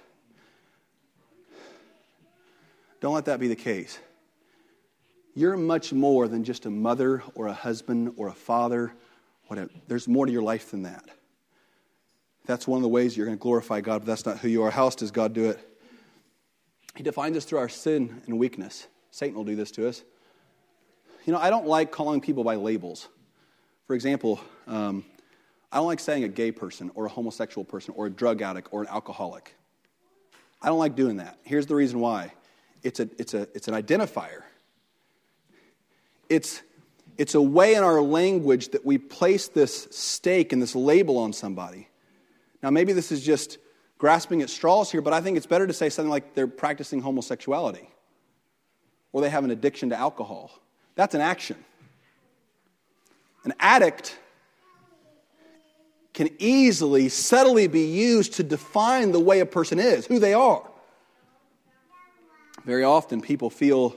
[3.00, 3.98] Don't let that be the case.
[5.34, 8.92] You're much more than just a mother or a husband or a father.
[9.46, 9.70] Whatever.
[9.86, 11.04] There's more to your life than that.
[12.46, 14.62] That's one of the ways you're going to glorify God, but that's not who you
[14.62, 14.70] are.
[14.70, 15.58] How else does God do it?
[16.96, 18.88] He defines us through our sin and weakness.
[19.10, 20.02] Satan will do this to us.
[21.26, 23.08] You know, I don't like calling people by labels.
[23.86, 25.04] For example, um,
[25.70, 28.68] I don't like saying a gay person or a homosexual person or a drug addict
[28.72, 29.54] or an alcoholic.
[30.62, 31.38] I don't like doing that.
[31.44, 32.32] Here's the reason why
[32.82, 34.42] it's, a, it's, a, it's an identifier
[36.30, 36.62] it's,
[37.18, 41.34] it's a way in our language that we place this stake and this label on
[41.34, 41.88] somebody.
[42.62, 43.58] Now, maybe this is just
[43.98, 47.02] grasping at straws here, but I think it's better to say something like they're practicing
[47.02, 47.90] homosexuality
[49.12, 50.52] or they have an addiction to alcohol.
[50.94, 51.56] That's an action.
[53.44, 54.16] An addict
[56.12, 60.62] can easily, subtly be used to define the way a person is, who they are.
[62.64, 63.96] Very often, people feel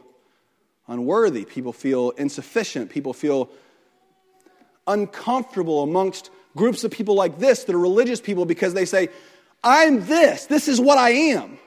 [0.88, 1.46] unworthy.
[1.46, 2.90] People feel insufficient.
[2.90, 3.50] People feel
[4.88, 9.10] uncomfortable amongst groups of people like this that are religious people because they say,
[9.64, 10.46] I'm this.
[10.46, 11.58] This is what I am.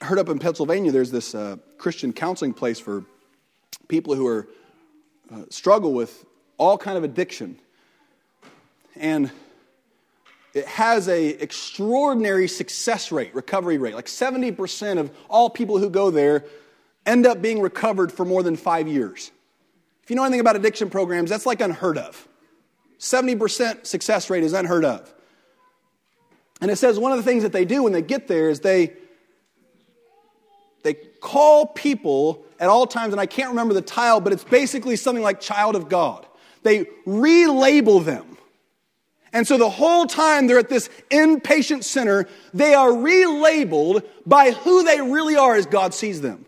[0.00, 3.04] I heard up in Pennsylvania, there's this uh, Christian counseling place for
[3.88, 4.48] people who are
[5.32, 6.24] uh, struggle with
[6.58, 7.58] all kind of addiction,
[8.96, 9.30] and
[10.54, 13.94] it has a extraordinary success rate, recovery rate.
[13.94, 16.44] Like 70% of all people who go there
[17.06, 19.30] end up being recovered for more than five years.
[20.02, 22.28] If you know anything about addiction programs, that's like unheard of.
[22.98, 25.12] 70% success rate is unheard of.
[26.60, 28.60] And it says one of the things that they do when they get there is
[28.60, 28.92] they,
[30.84, 34.94] they call people at all times, and I can't remember the title, but it's basically
[34.94, 36.26] something like child of God.
[36.62, 38.38] They relabel them.
[39.32, 44.84] And so the whole time they're at this inpatient center, they are relabeled by who
[44.84, 46.44] they really are as God sees them.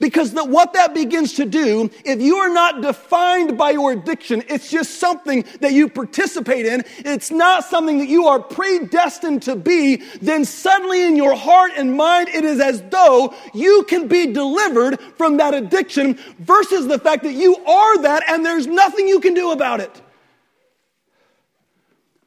[0.00, 4.42] Because the, what that begins to do, if you are not defined by your addiction,
[4.48, 9.54] it's just something that you participate in, it's not something that you are predestined to
[9.54, 14.32] be, then suddenly in your heart and mind, it is as though you can be
[14.32, 19.20] delivered from that addiction versus the fact that you are that and there's nothing you
[19.20, 20.02] can do about it.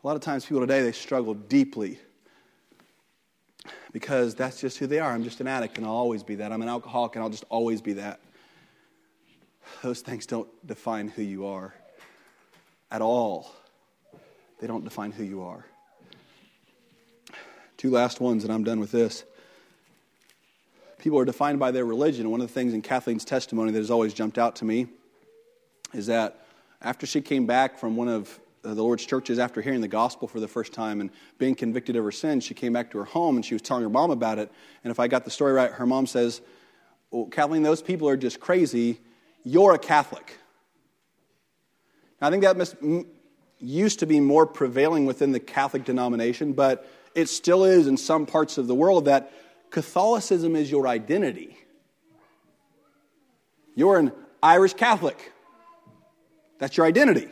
[0.03, 1.99] A lot of times people today, they struggle deeply
[3.97, 5.11] because that's just who they are.
[5.11, 6.51] I'm just an addict and I'll always be that.
[6.51, 8.19] I'm an alcoholic and I'll just always be that.
[9.81, 11.73] Those things don't define who you are
[12.91, 13.51] at all.
[14.59, 15.65] They don't define who you are.
[17.77, 19.23] Two last ones, and I'm done with this.
[20.99, 22.29] People are defined by their religion.
[22.29, 24.85] One of the things in Kathleen's testimony that has always jumped out to me
[25.95, 26.45] is that
[26.83, 30.27] after she came back from one of Uh, the Lord's churches after hearing the gospel
[30.27, 32.41] for the first time and being convicted of her sin.
[32.41, 34.51] She came back to her home and she was telling her mom about it.
[34.83, 36.41] And if I got the story right, her mom says,
[37.09, 38.99] well, Kathleen, those people are just crazy.
[39.45, 40.37] You're a Catholic.
[42.19, 42.75] Now, I think that must,
[43.57, 48.25] used to be more prevailing within the Catholic denomination, but it still is in some
[48.25, 49.31] parts of the world that
[49.69, 51.57] Catholicism is your identity.
[53.75, 54.11] You're an
[54.43, 55.31] Irish Catholic.
[56.59, 57.29] That's your identity.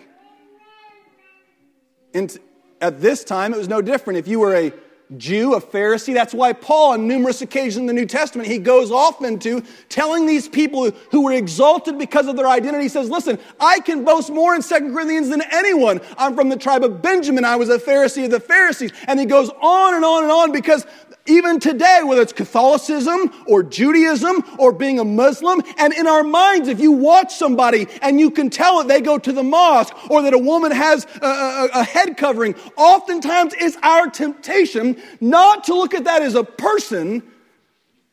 [2.15, 2.35] And
[2.79, 4.17] at this time, it was no different.
[4.17, 4.73] If you were a
[5.17, 8.89] Jew, a Pharisee, that's why Paul, on numerous occasions in the New Testament, he goes
[8.89, 13.37] off into telling these people who were exalted because of their identity, he says, Listen,
[13.59, 16.01] I can boast more in Second Corinthians than anyone.
[16.17, 17.45] I'm from the tribe of Benjamin.
[17.45, 18.91] I was a Pharisee of the Pharisees.
[19.07, 20.87] And he goes on and on and on because
[21.27, 26.67] even today, whether it's Catholicism or Judaism or being a Muslim, and in our minds,
[26.67, 30.21] if you watch somebody and you can tell that they go to the mosque or
[30.21, 35.73] that a woman has a, a, a head covering, oftentimes it's our temptation not to
[35.73, 37.23] look at that as a person,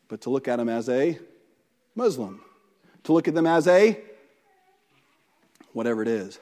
[0.07, 1.19] but to look at them as a
[1.95, 2.41] Muslim,
[3.03, 3.99] to look at them as a
[5.73, 6.39] whatever it is.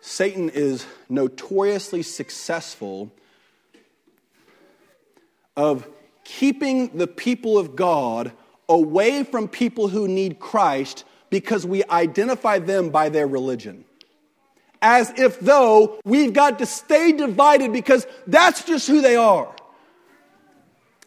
[0.00, 3.10] Satan is notoriously successful
[5.58, 5.88] of
[6.22, 8.32] keeping the people of God
[8.68, 13.84] away from people who need Christ because we identify them by their religion.
[14.80, 19.52] As if though we've got to stay divided because that's just who they are.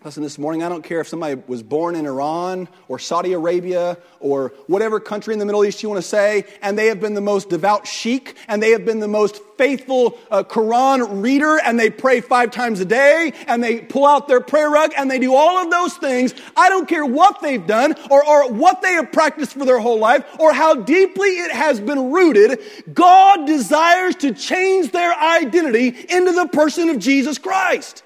[0.04, 4.00] Listen, this morning, I don't care if somebody was born in Iran or Saudi Arabia
[4.20, 7.14] or whatever country in the Middle East you want to say, and they have been
[7.14, 11.80] the most devout sheikh, and they have been the most faithful uh, Quran reader, and
[11.80, 15.20] they pray five times a day, and they pull out their prayer rug, and they
[15.20, 16.34] do all of those things.
[16.58, 20.00] I don't care what they've done or, or what they have practiced for their whole
[20.00, 22.60] life or how deeply it has been rooted.
[22.92, 28.02] God desires to change their identity into the person of Jesus Christ.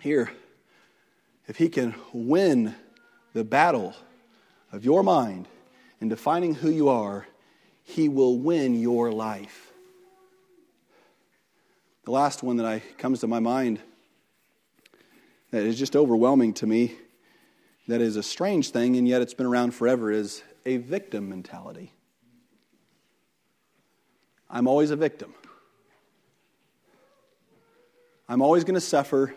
[0.00, 0.30] Here,
[1.46, 2.74] if he can win
[3.32, 3.94] the battle
[4.72, 5.48] of your mind
[6.00, 7.26] in defining who you are,
[7.82, 9.72] he will win your life.
[12.04, 13.80] The last one that I, comes to my mind
[15.50, 16.94] that is just overwhelming to me,
[17.88, 21.92] that is a strange thing, and yet it's been around forever, is a victim mentality.
[24.50, 25.34] I'm always a victim.
[28.28, 29.34] I'm always going to suffer.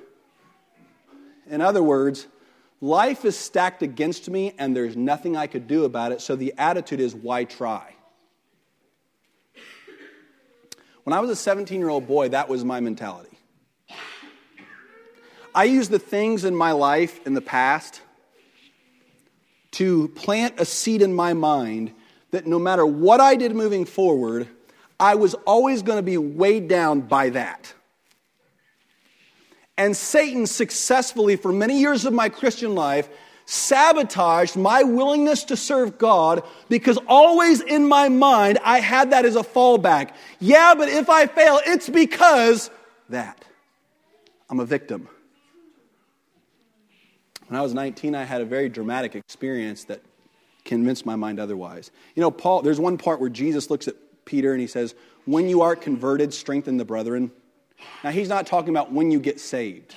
[1.52, 2.28] In other words,
[2.80, 6.54] life is stacked against me and there's nothing I could do about it, so the
[6.58, 7.94] attitude is, why try?
[11.04, 13.38] When I was a 17 year old boy, that was my mentality.
[15.54, 18.02] I used the things in my life in the past
[19.72, 21.92] to plant a seed in my mind
[22.32, 24.48] that no matter what I did moving forward,
[24.98, 27.74] I was always going to be weighed down by that.
[29.82, 33.10] And Satan successfully, for many years of my Christian life,
[33.48, 39.36] sabotaged my willingness to serve God because always in my mind I had that as
[39.36, 40.12] a fallback.
[40.40, 42.70] Yeah, but if I fail, it's because
[43.10, 43.44] that.
[44.52, 45.10] I'm a victim.
[47.48, 50.04] When I was 19, I had a very dramatic experience that
[50.64, 51.90] convinced my mind otherwise.
[52.14, 54.94] You know, Paul, there's one part where Jesus looks at Peter and he says,
[55.26, 57.32] When you are converted, strengthen the brethren.
[58.04, 59.96] Now, he's not talking about when you get saved.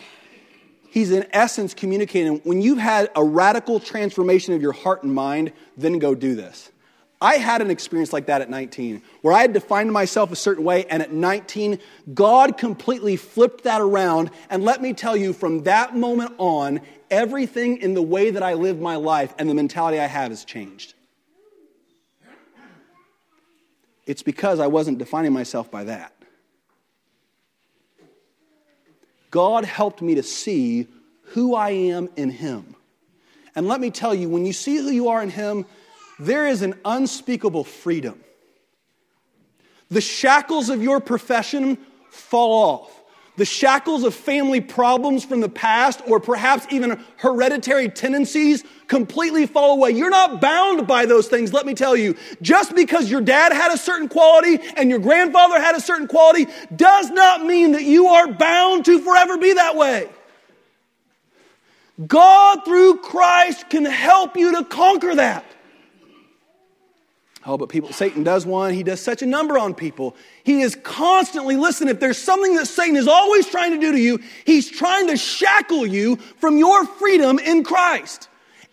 [0.90, 5.53] He's in essence communicating when you've had a radical transformation of your heart and mind,
[5.77, 6.70] then go do this.
[7.20, 10.62] I had an experience like that at 19, where I had defined myself a certain
[10.62, 11.79] way, and at 19,
[12.12, 14.31] God completely flipped that around.
[14.51, 18.55] And let me tell you, from that moment on, everything in the way that I
[18.55, 20.94] live my life and the mentality I have has changed.
[24.07, 26.13] It's because I wasn't defining myself by that.
[29.35, 30.87] God helped me to see
[31.33, 32.77] who I am in Him.
[33.57, 35.66] And let me tell you, when you see who you are in Him,
[36.20, 38.20] there is an unspeakable freedom.
[39.90, 41.79] The shackles of your profession
[42.11, 43.04] fall off
[43.37, 49.77] the shackles of family problems from the past or perhaps even hereditary tendencies completely fall
[49.77, 49.90] away.
[49.90, 52.14] You're not bound by those things, let me tell you.
[52.42, 56.47] Just because your dad had a certain quality and your grandfather had a certain quality
[56.77, 60.09] does not mean that you are bound to forever be that way.
[62.07, 65.44] God, through Christ, can help you to conquer that.
[67.46, 68.72] Oh, but people, Satan does one.
[68.72, 70.16] He does such a number on people.
[70.44, 74.00] He is constantly, listen, if there's something that Satan is always trying to do to
[74.00, 78.28] you, he's trying to shackle you from your freedom in Christ.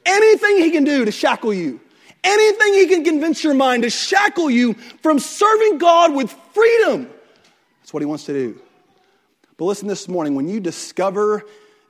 [0.06, 1.82] Anything he can do to shackle you,
[2.24, 7.10] anything he can convince your mind to shackle you from serving God with freedom.
[7.82, 8.62] That's what he wants to do.
[9.58, 11.44] But listen this morning, when you discover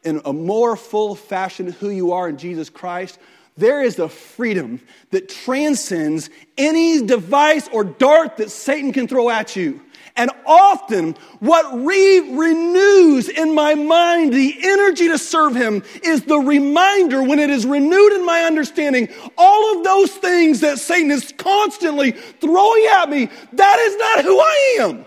[0.04, 3.20] in a more full fashion who you are in Jesus Christ,
[3.58, 9.56] there is a freedom that transcends any device or dart that Satan can throw at
[9.56, 9.82] you.
[10.16, 16.38] And often, what re- renews in my mind the energy to serve Him is the
[16.38, 21.34] reminder when it is renewed in my understanding, all of those things that Satan is
[21.38, 25.06] constantly throwing at me, that is not who I am.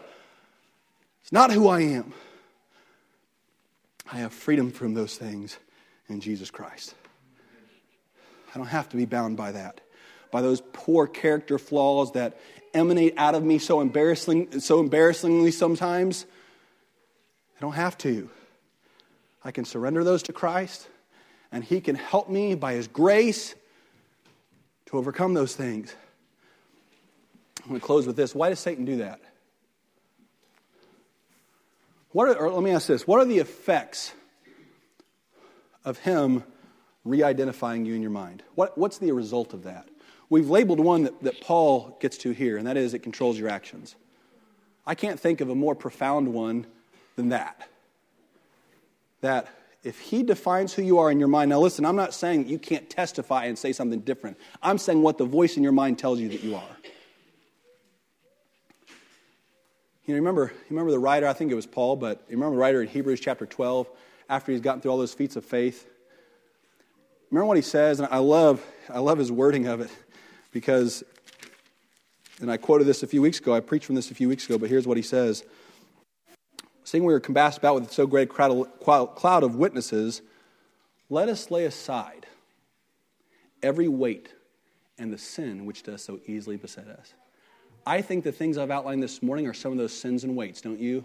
[1.23, 2.13] It's not who I am.
[4.11, 5.59] I have freedom from those things
[6.09, 6.95] in Jesus Christ.
[8.55, 9.81] I don't have to be bound by that,
[10.31, 12.39] by those poor character flaws that
[12.73, 16.27] emanate out of me so, embarrassing, so embarrassingly sometimes.
[17.57, 18.31] I don't have to.
[19.45, 20.89] I can surrender those to Christ,
[21.53, 23.55] and He can help me by His grace
[24.87, 25.95] to overcome those things.
[27.63, 28.35] I'm going to close with this.
[28.35, 29.21] Why does Satan do that?
[32.13, 34.13] What are, let me ask this what are the effects
[35.85, 36.45] of him
[37.05, 38.43] re identifying you in your mind?
[38.55, 39.89] What, what's the result of that?
[40.31, 43.49] We've labeled one that, that Paul gets to here, and that is it controls your
[43.49, 43.95] actions.
[44.87, 46.67] I can't think of a more profound one
[47.17, 47.69] than that.
[49.21, 49.49] That
[49.83, 52.59] if he defines who you are in your mind, now listen, I'm not saying you
[52.59, 54.39] can't testify and say something different.
[54.63, 56.77] I'm saying what the voice in your mind tells you that you are.
[60.07, 62.57] You know, remember, you remember the writer, I think it was Paul, but you remember
[62.57, 63.89] the writer in Hebrews chapter 12,
[64.29, 65.87] after he's gotten through all those feats of faith?
[67.31, 69.91] Remember what he says, and I love, I love his wording of it
[70.53, 71.03] because,
[72.41, 74.47] and I quoted this a few weeks ago, I preached from this a few weeks
[74.47, 75.45] ago, but here's what he says.
[76.85, 80.23] Seeing we are compassed about with so great a cloud of witnesses,
[81.11, 82.27] let us lay aside
[83.63, 84.29] every weight
[84.99, 87.15] and the sin which does so easily beset us.
[87.87, 90.61] I think the things I've outlined this morning are some of those sins and weights,
[90.61, 91.05] don't you?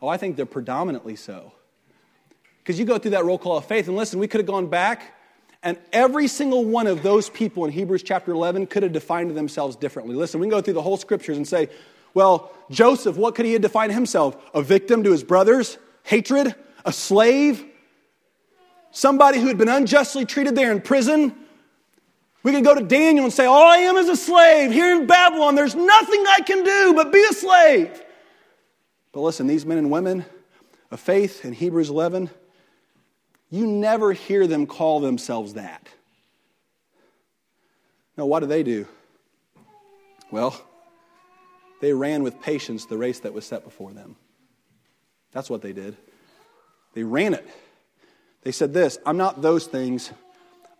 [0.00, 1.52] Oh, I think they're predominantly so.
[2.66, 4.66] Because you go through that roll call of faith, and listen, we could have gone
[4.66, 5.14] back,
[5.62, 9.76] and every single one of those people in Hebrews chapter 11 could have defined themselves
[9.76, 10.16] differently.
[10.16, 11.68] Listen, we can go through the whole scriptures and say,
[12.12, 14.36] well, Joseph, what could he have defined himself?
[14.52, 15.78] A victim to his brothers?
[16.02, 16.56] Hatred?
[16.84, 17.64] A slave?
[18.90, 21.36] Somebody who had been unjustly treated there in prison?
[22.42, 25.06] We can go to Daniel and say, All I am is a slave here in
[25.06, 25.54] Babylon.
[25.54, 28.02] There's nothing I can do but be a slave.
[29.12, 30.24] But listen, these men and women
[30.90, 32.28] of faith in Hebrews 11,
[33.50, 35.88] you never hear them call themselves that.
[38.16, 38.86] No, what do they do?
[40.30, 40.60] Well,
[41.80, 44.16] they ran with patience the race that was set before them.
[45.32, 45.96] That's what they did.
[46.94, 47.46] They ran it.
[48.42, 50.10] They said this I'm not those things.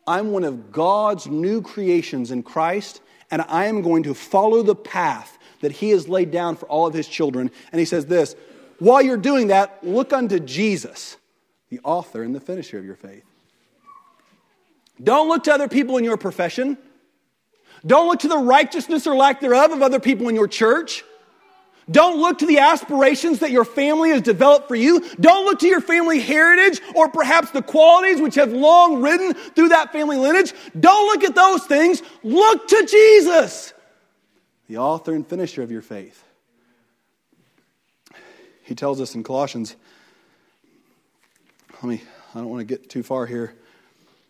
[0.07, 3.01] I'm one of God's new creations in Christ,
[3.31, 6.87] and I am going to follow the path that He has laid down for all
[6.87, 7.51] of His children.
[7.73, 8.35] And He says this
[8.79, 11.17] while you're doing that, look unto Jesus,
[11.71, 13.25] the author and the finisher of your faith.
[15.03, 16.79] Don't look to other people in your profession.
[17.85, 21.05] Don't look to the righteousness or lack thereof of other people in your church.
[21.89, 25.09] Don't look to the aspirations that your family has developed for you.
[25.21, 29.69] Don't look to your family heritage or perhaps the qualities which have long ridden through
[29.69, 30.53] that family lineage.
[30.79, 32.03] Don't look at those things.
[32.25, 33.73] Look to Jesus,
[34.69, 36.25] the author and finisher of your faith.
[38.65, 39.77] He tells us in Colossians,
[41.83, 42.03] let me,
[42.35, 43.55] I don't want to get too far here.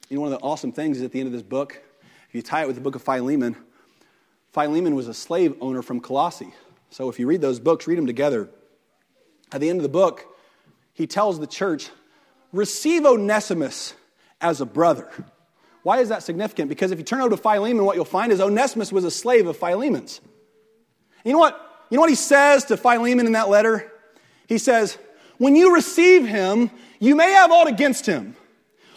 [0.08, 1.80] You know, one of the awesome things is at the end of this book,
[2.28, 3.56] if you tie it with the book of Philemon,
[4.52, 6.52] Philemon was a slave owner from Colossae.
[6.90, 8.48] So if you read those books, read them together.
[9.52, 10.24] At the end of the book,
[10.92, 11.90] he tells the church,
[12.52, 13.94] receive Onesimus
[14.40, 15.08] as a brother.
[15.82, 16.68] Why is that significant?
[16.68, 19.46] Because if you turn over to Philemon, what you'll find is Onesimus was a slave
[19.46, 20.20] of Philemon's.
[21.24, 21.86] You know what?
[21.90, 23.92] You know what he says to Philemon in that letter?
[24.48, 24.98] He says,
[25.38, 28.36] When you receive him, you may have aught against him,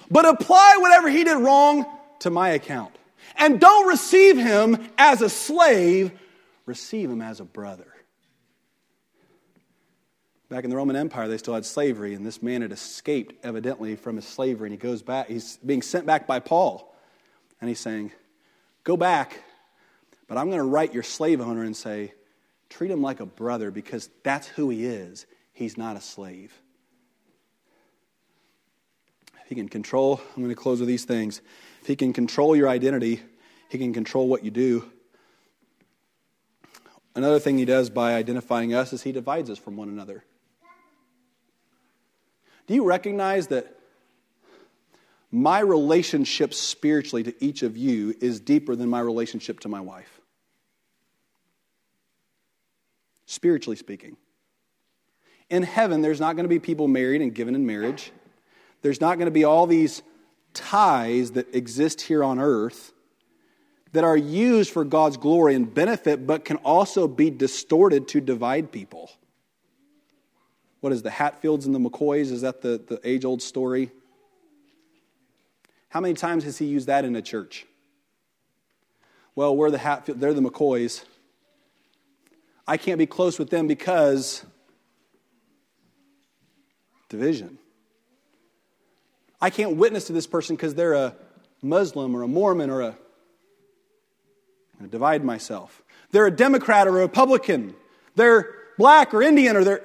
[0.10, 1.86] but apply whatever he did wrong
[2.20, 2.96] to my account.
[3.36, 6.12] And don't receive him as a slave,
[6.66, 7.88] receive him as a brother.
[10.50, 13.96] Back in the Roman Empire, they still had slavery, and this man had escaped, evidently,
[13.96, 15.28] from his slavery, and he goes back.
[15.28, 16.96] He's being sent back by Paul.
[17.62, 18.12] And he's saying,
[18.84, 19.44] Go back,
[20.28, 22.14] but I'm going to write your slave owner and say,
[22.70, 25.28] Treat him like a brother because that's who he is.
[25.60, 26.54] He's not a slave.
[29.42, 31.42] If he can control, I'm going to close with these things.
[31.82, 33.22] If he can control your identity,
[33.68, 34.90] he can control what you do.
[37.14, 40.24] Another thing he does by identifying us is he divides us from one another.
[42.68, 43.82] Do you recognize that
[45.30, 50.22] my relationship spiritually to each of you is deeper than my relationship to my wife?
[53.26, 54.16] Spiritually speaking.
[55.50, 58.12] In heaven, there's not going to be people married and given in marriage.
[58.82, 60.04] There's not going to be all these
[60.54, 62.94] ties that exist here on earth
[63.92, 68.72] that are used for God's glory and benefit, but can also be distorted to divide
[68.72, 69.10] people.
[70.82, 72.32] What is the Hatfields and the McCoys?
[72.32, 73.92] Is that the, the age old story?
[75.90, 77.66] How many times has he used that in a church?
[79.36, 81.04] Well, we're the Hatfield, they're the McCoys.
[82.68, 84.46] I can't be close with them because
[87.10, 87.58] division.
[89.42, 91.16] I can't witness to this person because they're a
[91.62, 92.98] Muslim or a Mormon or a
[94.82, 95.84] I divide myself.
[96.12, 97.76] They're a Democrat or a Republican.
[98.16, 99.84] They're black or Indian or they're.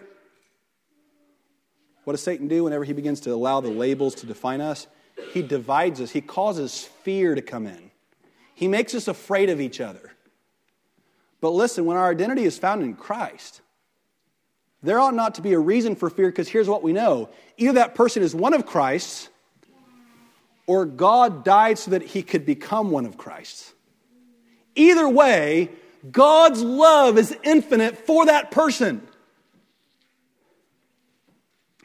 [2.05, 4.87] What does Satan do whenever he begins to allow the labels to define us?
[5.33, 7.91] He divides us, he causes fear to come in,
[8.55, 10.13] he makes us afraid of each other.
[11.41, 13.61] But listen, when our identity is found in Christ,
[14.85, 17.75] there ought not to be a reason for fear because here's what we know either
[17.75, 19.29] that person is one of Christ's
[20.67, 23.73] or God died so that he could become one of Christ's.
[24.75, 25.71] Either way,
[26.11, 29.07] God's love is infinite for that person.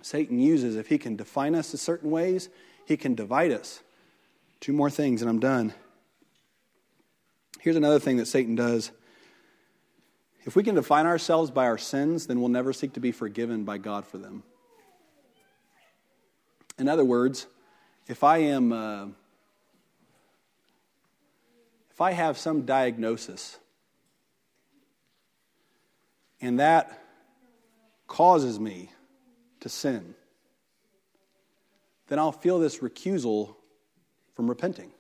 [0.02, 2.50] Satan uses, if he can define us in certain ways,
[2.86, 3.82] he can divide us.
[4.60, 5.74] Two more things, and I'm done.
[7.60, 8.92] Here's another thing that Satan does.
[10.46, 13.66] If we can define ourselves by our sins, then we'll never seek to be forgiven
[13.66, 14.44] by God for them.
[16.78, 17.46] In other words,
[18.08, 19.08] if I am, uh,
[21.92, 23.60] if I have some diagnosis
[26.42, 27.04] and that
[28.08, 28.92] causes me
[29.60, 30.16] to sin,
[32.08, 33.56] then I'll feel this recusal
[34.34, 34.92] from repenting.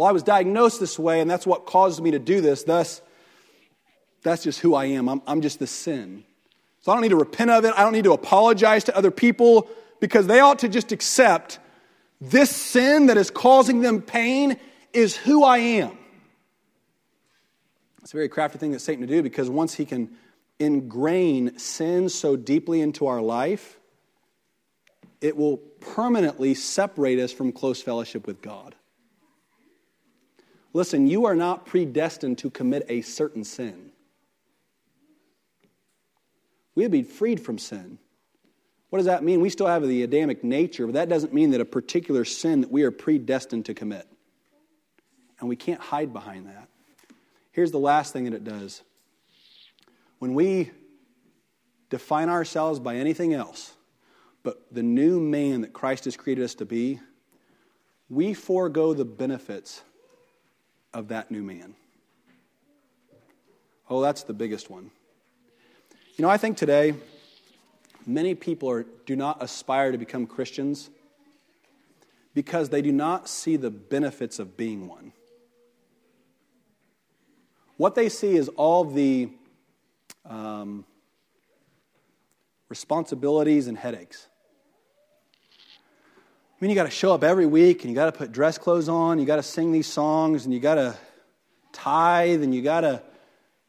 [0.00, 2.64] Well, I was diagnosed this way, and that's what caused me to do this.
[2.64, 3.02] Thus,
[4.22, 5.10] that's just who I am.
[5.10, 6.24] I'm, I'm just the sin.
[6.80, 7.74] So I don't need to repent of it.
[7.76, 9.68] I don't need to apologize to other people
[10.00, 11.58] because they ought to just accept
[12.18, 14.58] this sin that is causing them pain
[14.94, 15.98] is who I am.
[18.00, 20.16] It's a very crafty thing that Satan to do because once he can
[20.58, 23.78] ingrain sin so deeply into our life,
[25.20, 28.76] it will permanently separate us from close fellowship with God.
[30.72, 33.90] Listen, you are not predestined to commit a certain sin.
[36.74, 37.98] We have been freed from sin.
[38.90, 39.40] What does that mean?
[39.40, 42.70] We still have the Adamic nature, but that doesn't mean that a particular sin that
[42.70, 44.06] we are predestined to commit.
[45.38, 46.68] And we can't hide behind that.
[47.52, 48.82] Here's the last thing that it does.
[50.18, 50.70] When we
[51.88, 53.74] define ourselves by anything else
[54.42, 57.00] but the new man that Christ has created us to be,
[58.08, 59.82] we forego the benefits
[60.92, 61.74] of that new man.
[63.88, 64.90] Oh, that's the biggest one.
[66.16, 66.94] You know, I think today
[68.06, 70.90] many people are, do not aspire to become Christians
[72.34, 75.12] because they do not see the benefits of being one.
[77.76, 79.30] What they see is all the
[80.24, 80.84] um,
[82.68, 84.28] responsibilities and headaches.
[86.60, 88.58] I mean, you got to show up every week and you got to put dress
[88.58, 90.94] clothes on, you got to sing these songs, and you got to
[91.72, 93.02] tithe, and you got to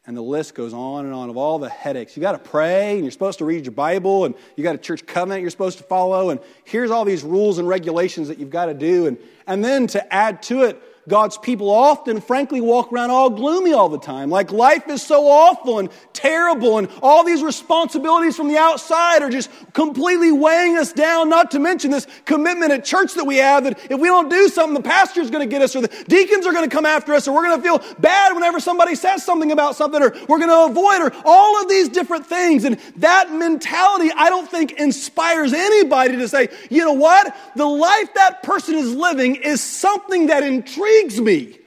[0.04, 2.16] and the list goes on and on of all the headaches.
[2.16, 4.78] You got to pray, and you're supposed to read your Bible, and you got a
[4.78, 8.50] church covenant you're supposed to follow, and here's all these rules and regulations that you've
[8.50, 9.06] got to do.
[9.06, 9.16] And,
[9.46, 13.88] and then to add to it, God's people often, frankly, walk around all gloomy all
[13.88, 14.30] the time.
[14.30, 19.30] Like life is so awful and terrible, and all these responsibilities from the outside are
[19.30, 21.28] just completely weighing us down.
[21.28, 24.48] Not to mention this commitment at church that we have that if we don't do
[24.48, 27.14] something, the pastor's going to get us, or the deacons are going to come after
[27.14, 30.38] us, or we're going to feel bad whenever somebody says something about something, or we're
[30.38, 32.64] going to avoid, or all of these different things.
[32.64, 37.36] And that mentality, I don't think, inspires anybody to say, you know what?
[37.56, 41.58] The life that person is living is something that intrigues intrigues me.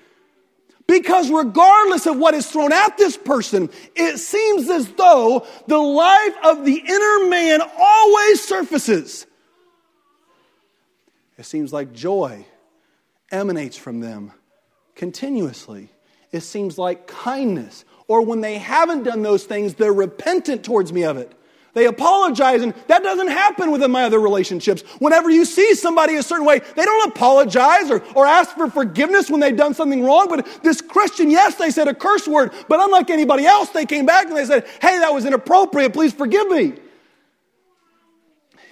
[0.88, 6.36] Because regardless of what is thrown at this person, it seems as though the life
[6.43, 9.26] of the inner man always surfaces.
[11.38, 12.45] It seems like joy
[13.32, 14.32] emanates from them
[14.93, 15.89] continuously.
[16.32, 17.84] It seems like kindness.
[18.07, 21.34] Or when they haven't done those things, they're repentant towards me of it.
[21.76, 24.82] They apologize, and that doesn't happen within my other relationships.
[24.99, 29.30] Whenever you see somebody a certain way, they don't apologize or, or ask for forgiveness
[29.30, 30.30] when they've done something wrong.
[30.30, 34.05] But this Christian, yes, they said a curse word, but unlike anybody else, they came
[34.05, 35.91] back and they said, Hey, that was inappropriate.
[35.91, 36.76] Please forgive me.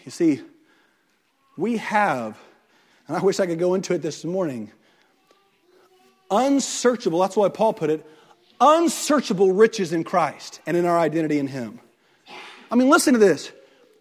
[0.06, 0.42] You see,
[1.58, 2.38] we have,
[3.10, 4.72] and I wish I could go into it this morning,
[6.32, 8.06] unsearchable, that's why Paul put it,
[8.62, 11.82] unsearchable riches in Christ and in our identity in Him.
[12.74, 13.52] I mean, listen to this.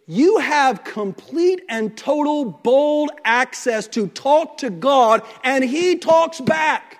[0.06, 6.98] You have complete and total bold access to talk to God, and He talks back.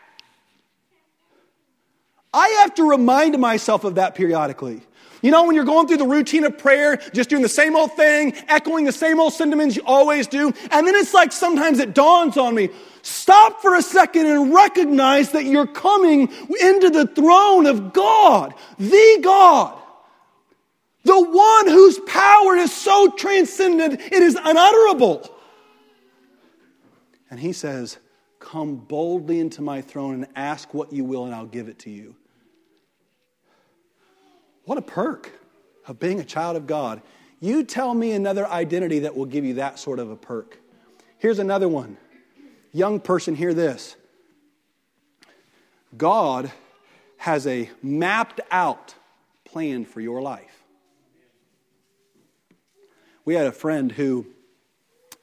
[2.35, 4.83] I have to remind myself of that periodically.
[5.23, 7.93] You know, when you're going through the routine of prayer, just doing the same old
[7.95, 11.95] thing, echoing the same old sentiments you always do, and then it's like sometimes it
[11.95, 12.69] dawns on me
[13.01, 16.29] stop for a second and recognize that you're coming
[16.61, 19.82] into the throne of God, the God.
[21.05, 25.29] The one whose power is so transcendent, it is unutterable.
[27.31, 27.99] And he says,
[28.39, 31.91] Come boldly into my throne and ask what you will, and I'll give it to
[31.91, 32.17] you.
[34.65, 35.31] What a perk
[35.87, 37.03] of being a child of God.
[37.41, 40.59] You tell me another identity that will give you that sort of a perk.
[41.19, 41.97] Here's another one.
[42.73, 43.97] Young person, hear this.
[45.97, 46.53] God
[47.19, 48.95] has a mapped out
[49.45, 50.52] plan for your life.
[53.25, 54.27] We had a friend who,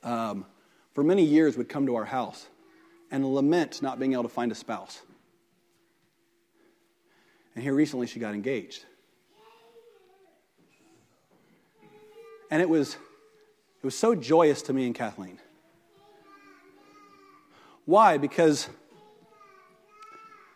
[0.04, 0.46] um,
[0.94, 2.48] for many years, would come to our house.
[3.12, 5.02] and lament not being able to find a spouse.
[7.56, 8.86] And here recently she got engaged.
[12.52, 15.40] And it was, it was so joyous to me and Kathleen.
[17.86, 18.18] Why?
[18.18, 18.70] Because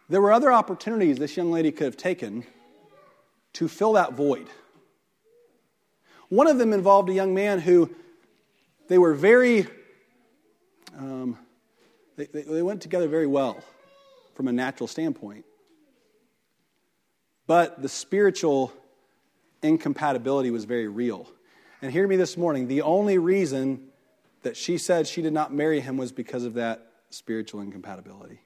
[0.10, 2.46] there were other opportunities this young lady could have taken
[3.54, 4.48] to fill that void.
[6.34, 7.92] One of them involved a young man who
[8.88, 9.68] they were very,
[10.98, 11.38] um,
[12.16, 13.64] they, they, they went together very well
[14.34, 15.46] from a natural standpoint.
[17.46, 18.74] But the spiritual
[19.62, 21.30] incompatibility was very real.
[21.84, 23.90] And hear me this morning the only reason
[24.42, 28.42] that she said she did not marry him was because of that spiritual incompatibility.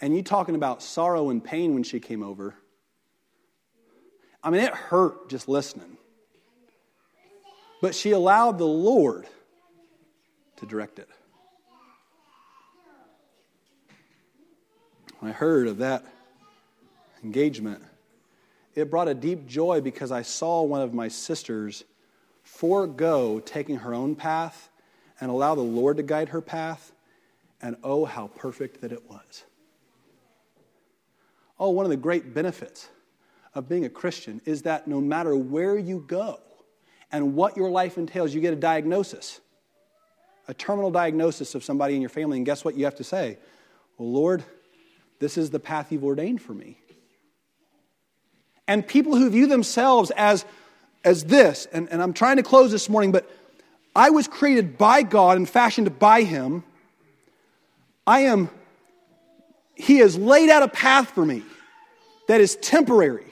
[0.00, 2.54] And you talking about sorrow and pain when she came over.
[4.40, 5.97] I mean, it hurt just listening.
[7.80, 9.26] But she allowed the Lord
[10.56, 11.08] to direct it.
[15.20, 16.04] When I heard of that
[17.22, 17.82] engagement,
[18.74, 21.84] it brought a deep joy because I saw one of my sisters
[22.42, 24.68] forego taking her own path
[25.20, 26.92] and allow the Lord to guide her path.
[27.60, 29.44] And oh, how perfect that it was.
[31.58, 32.88] Oh, one of the great benefits
[33.52, 36.38] of being a Christian is that no matter where you go
[37.10, 39.40] and what your life entails, you get a diagnosis,
[40.46, 42.36] a terminal diagnosis of somebody in your family.
[42.36, 43.38] And guess what you have to say?
[43.96, 44.44] Well, Lord,
[45.18, 46.78] this is the path you've ordained for me.
[48.66, 50.44] And people who view themselves as,
[51.04, 53.28] as this, and, and I'm trying to close this morning, but
[53.96, 56.62] I was created by God and fashioned by Him.
[58.06, 58.50] I am,
[59.74, 61.42] He has laid out a path for me
[62.28, 63.27] that is temporary.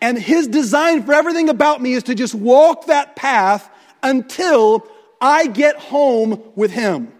[0.00, 3.70] And His design for everything about me is to just walk that path
[4.02, 4.86] until
[5.20, 7.12] I get home with Him.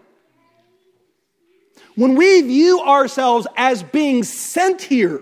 [1.95, 5.21] When we view ourselves as being sent here,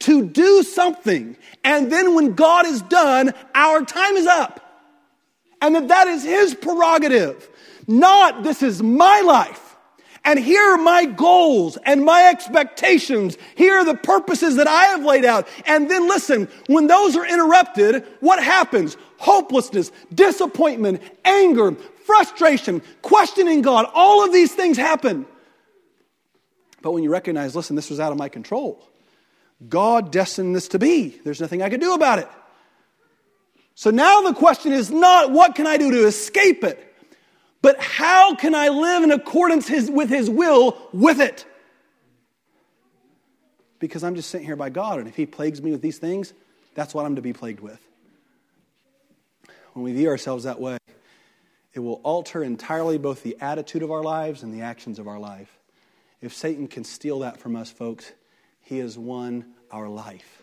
[0.00, 1.36] to do something.
[1.62, 4.66] And then when God is done, our time is up.
[5.62, 7.48] And that that is his prerogative.
[7.86, 9.69] Not this is my life.
[10.24, 13.38] And here are my goals and my expectations.
[13.54, 15.48] Here are the purposes that I have laid out.
[15.64, 18.96] And then listen, when those are interrupted, what happens?
[19.18, 23.86] Hopelessness, disappointment, anger, frustration, questioning God.
[23.94, 25.26] All of these things happen.
[26.82, 28.86] But when you recognize, listen, this was out of my control.
[29.68, 31.18] God destined this to be.
[31.24, 32.28] There's nothing I can do about it.
[33.74, 36.89] So now the question is not what can I do to escape it,
[37.62, 41.44] but how can I live in accordance his, with His will with it?
[43.78, 46.32] Because I'm just sitting here by God, and if He plagues me with these things,
[46.74, 47.80] that's what I'm to be plagued with.
[49.72, 50.78] When we view ourselves that way,
[51.72, 55.18] it will alter entirely both the attitude of our lives and the actions of our
[55.18, 55.58] life.
[56.20, 58.12] If Satan can steal that from us, folks,
[58.60, 60.42] he has won our life.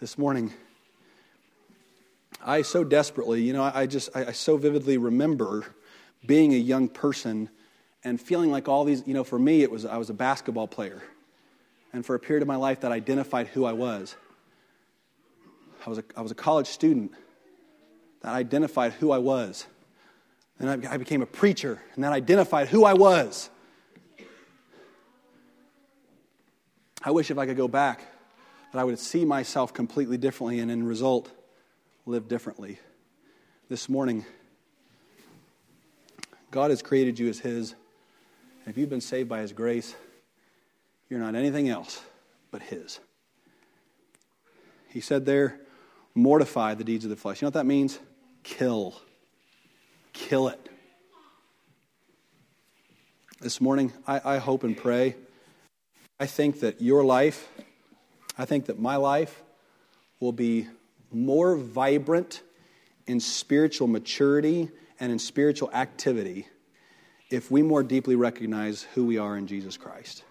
[0.00, 0.52] This morning,
[2.42, 5.64] I so desperately, you know, I just, I, so vividly remember
[6.26, 7.50] being a young person
[8.02, 10.68] and feeling like all these, you know, for me, it was, I was a basketball
[10.68, 11.02] player.
[11.92, 14.16] And for a period of my life, that identified who I was.
[15.86, 17.12] I was a, I was a college student
[18.22, 19.66] that identified who I was.
[20.58, 23.50] And I, I became a preacher, and that identified who I was.
[27.02, 28.00] I wish if I could go back
[28.72, 31.30] that I would see myself completely differently and, in result,
[32.06, 32.78] live differently.
[33.68, 34.24] This morning,
[36.50, 37.72] God has created you as His.
[38.64, 39.94] And if you've been saved by His grace,
[41.08, 42.02] you're not anything else
[42.50, 43.00] but His.
[44.88, 45.60] He said there,
[46.14, 47.40] mortify the deeds of the flesh.
[47.40, 47.98] You know what that means?
[48.42, 49.00] Kill.
[50.12, 50.68] Kill it.
[53.40, 55.16] This morning, I, I hope and pray
[56.18, 57.48] I think that your life,
[58.38, 59.42] I think that my life
[60.20, 60.68] will be
[61.14, 62.42] more vibrant
[63.06, 66.46] in spiritual maturity and in spiritual activity
[67.30, 70.24] if we more deeply recognize who we are in Jesus Christ.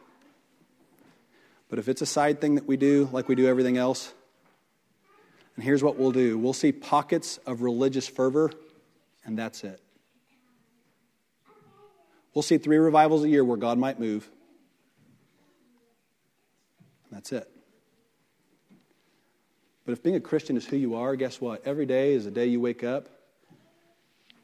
[1.70, 4.14] But if it's a side thing that we do, like we do everything else,
[5.56, 8.52] and here's what we'll do we'll see pockets of religious fervor,
[9.26, 9.82] and that's it.
[12.34, 14.30] We'll see three revivals a year where God might move.
[17.12, 17.53] That's it.
[19.86, 21.66] But if being a Christian is who you are, guess what?
[21.66, 23.10] Every day is a day you wake up,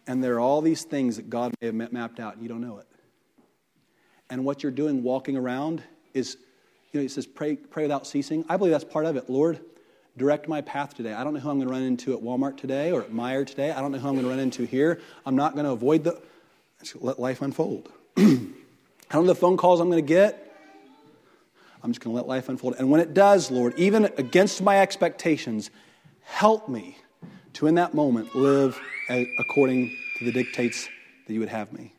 [0.06, 2.62] and there are all these things that God may have mapped out, and you don't
[2.62, 2.88] know it.
[4.30, 5.82] And what you're doing walking around
[6.14, 6.38] is,
[6.92, 8.44] you know, it says pray, pray without ceasing.
[8.50, 9.30] I believe that's part of it.
[9.30, 9.60] Lord,
[10.18, 11.14] direct my path today.
[11.14, 13.48] I don't know who I'm going to run into at Walmart today or at Meijer
[13.48, 13.72] today.
[13.72, 15.00] I don't know who I'm going to run into here.
[15.26, 16.22] I'm not going to avoid the,
[16.96, 17.90] let life unfold.
[18.18, 20.49] I don't know the phone calls I'm going to get.
[21.82, 22.76] I'm just going to let life unfold.
[22.78, 25.70] And when it does, Lord, even against my expectations,
[26.24, 26.98] help me
[27.54, 28.80] to, in that moment, live
[29.40, 30.90] according to the dictates
[31.26, 31.94] that you would have me.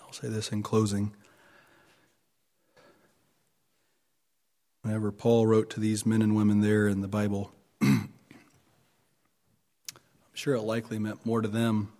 [0.00, 1.12] I'll say this in closing.
[4.82, 8.10] Whenever Paul wrote to these men and women there in the Bible, I'm
[10.34, 11.92] sure it likely meant more to them,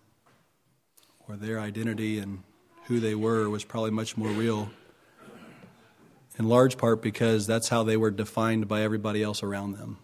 [1.29, 2.43] or their identity and
[2.85, 4.71] who they were was probably much more real
[6.41, 9.99] in large part because that's how they were defined by everybody else around them.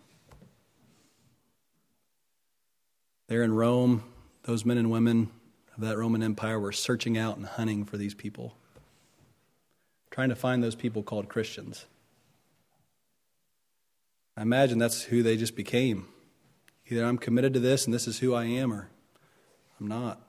[3.26, 4.04] There in Rome,
[4.42, 5.30] those men and women
[5.74, 8.54] of that Roman Empire were searching out and hunting for these people,
[10.10, 11.86] trying to find those people called Christians.
[14.36, 16.06] I imagine that's who they just became.
[16.86, 18.90] Either I'm committed to this and this is who I am, or
[19.80, 20.20] I'm not.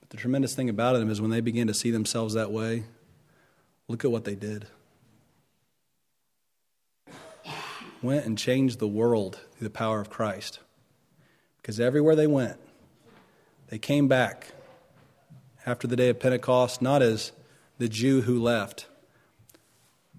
[0.00, 2.82] But the tremendous thing about them is when they begin to see themselves that way,
[3.88, 4.66] Look at what they did.
[8.02, 10.58] Went and changed the world through the power of Christ.
[11.56, 12.58] Because everywhere they went,
[13.68, 14.52] they came back
[15.64, 17.32] after the day of Pentecost, not as
[17.78, 18.86] the Jew who left,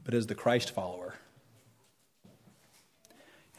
[0.03, 1.15] but as the Christ follower.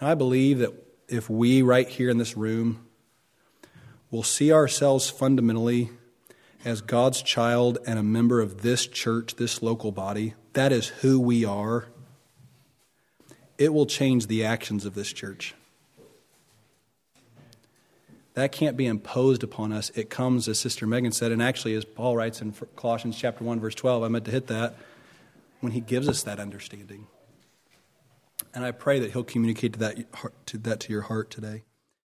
[0.01, 0.73] And I believe that
[1.09, 2.87] if we, right here in this room,
[4.11, 5.91] will see ourselves fundamentally
[6.65, 11.21] as God's child and a member of this church, this local body, that is who
[11.21, 11.87] we are,
[13.57, 15.55] it will change the actions of this church.
[18.35, 19.91] That can't be imposed upon us.
[19.91, 23.59] It comes, as Sister Megan said, and actually, as Paul writes in Colossians chapter 1,
[23.59, 24.77] verse 12, I meant to hit that,
[25.61, 27.09] when he gives us that understanding.
[28.55, 31.65] And I pray that he'll communicate to that, to that to your heart today.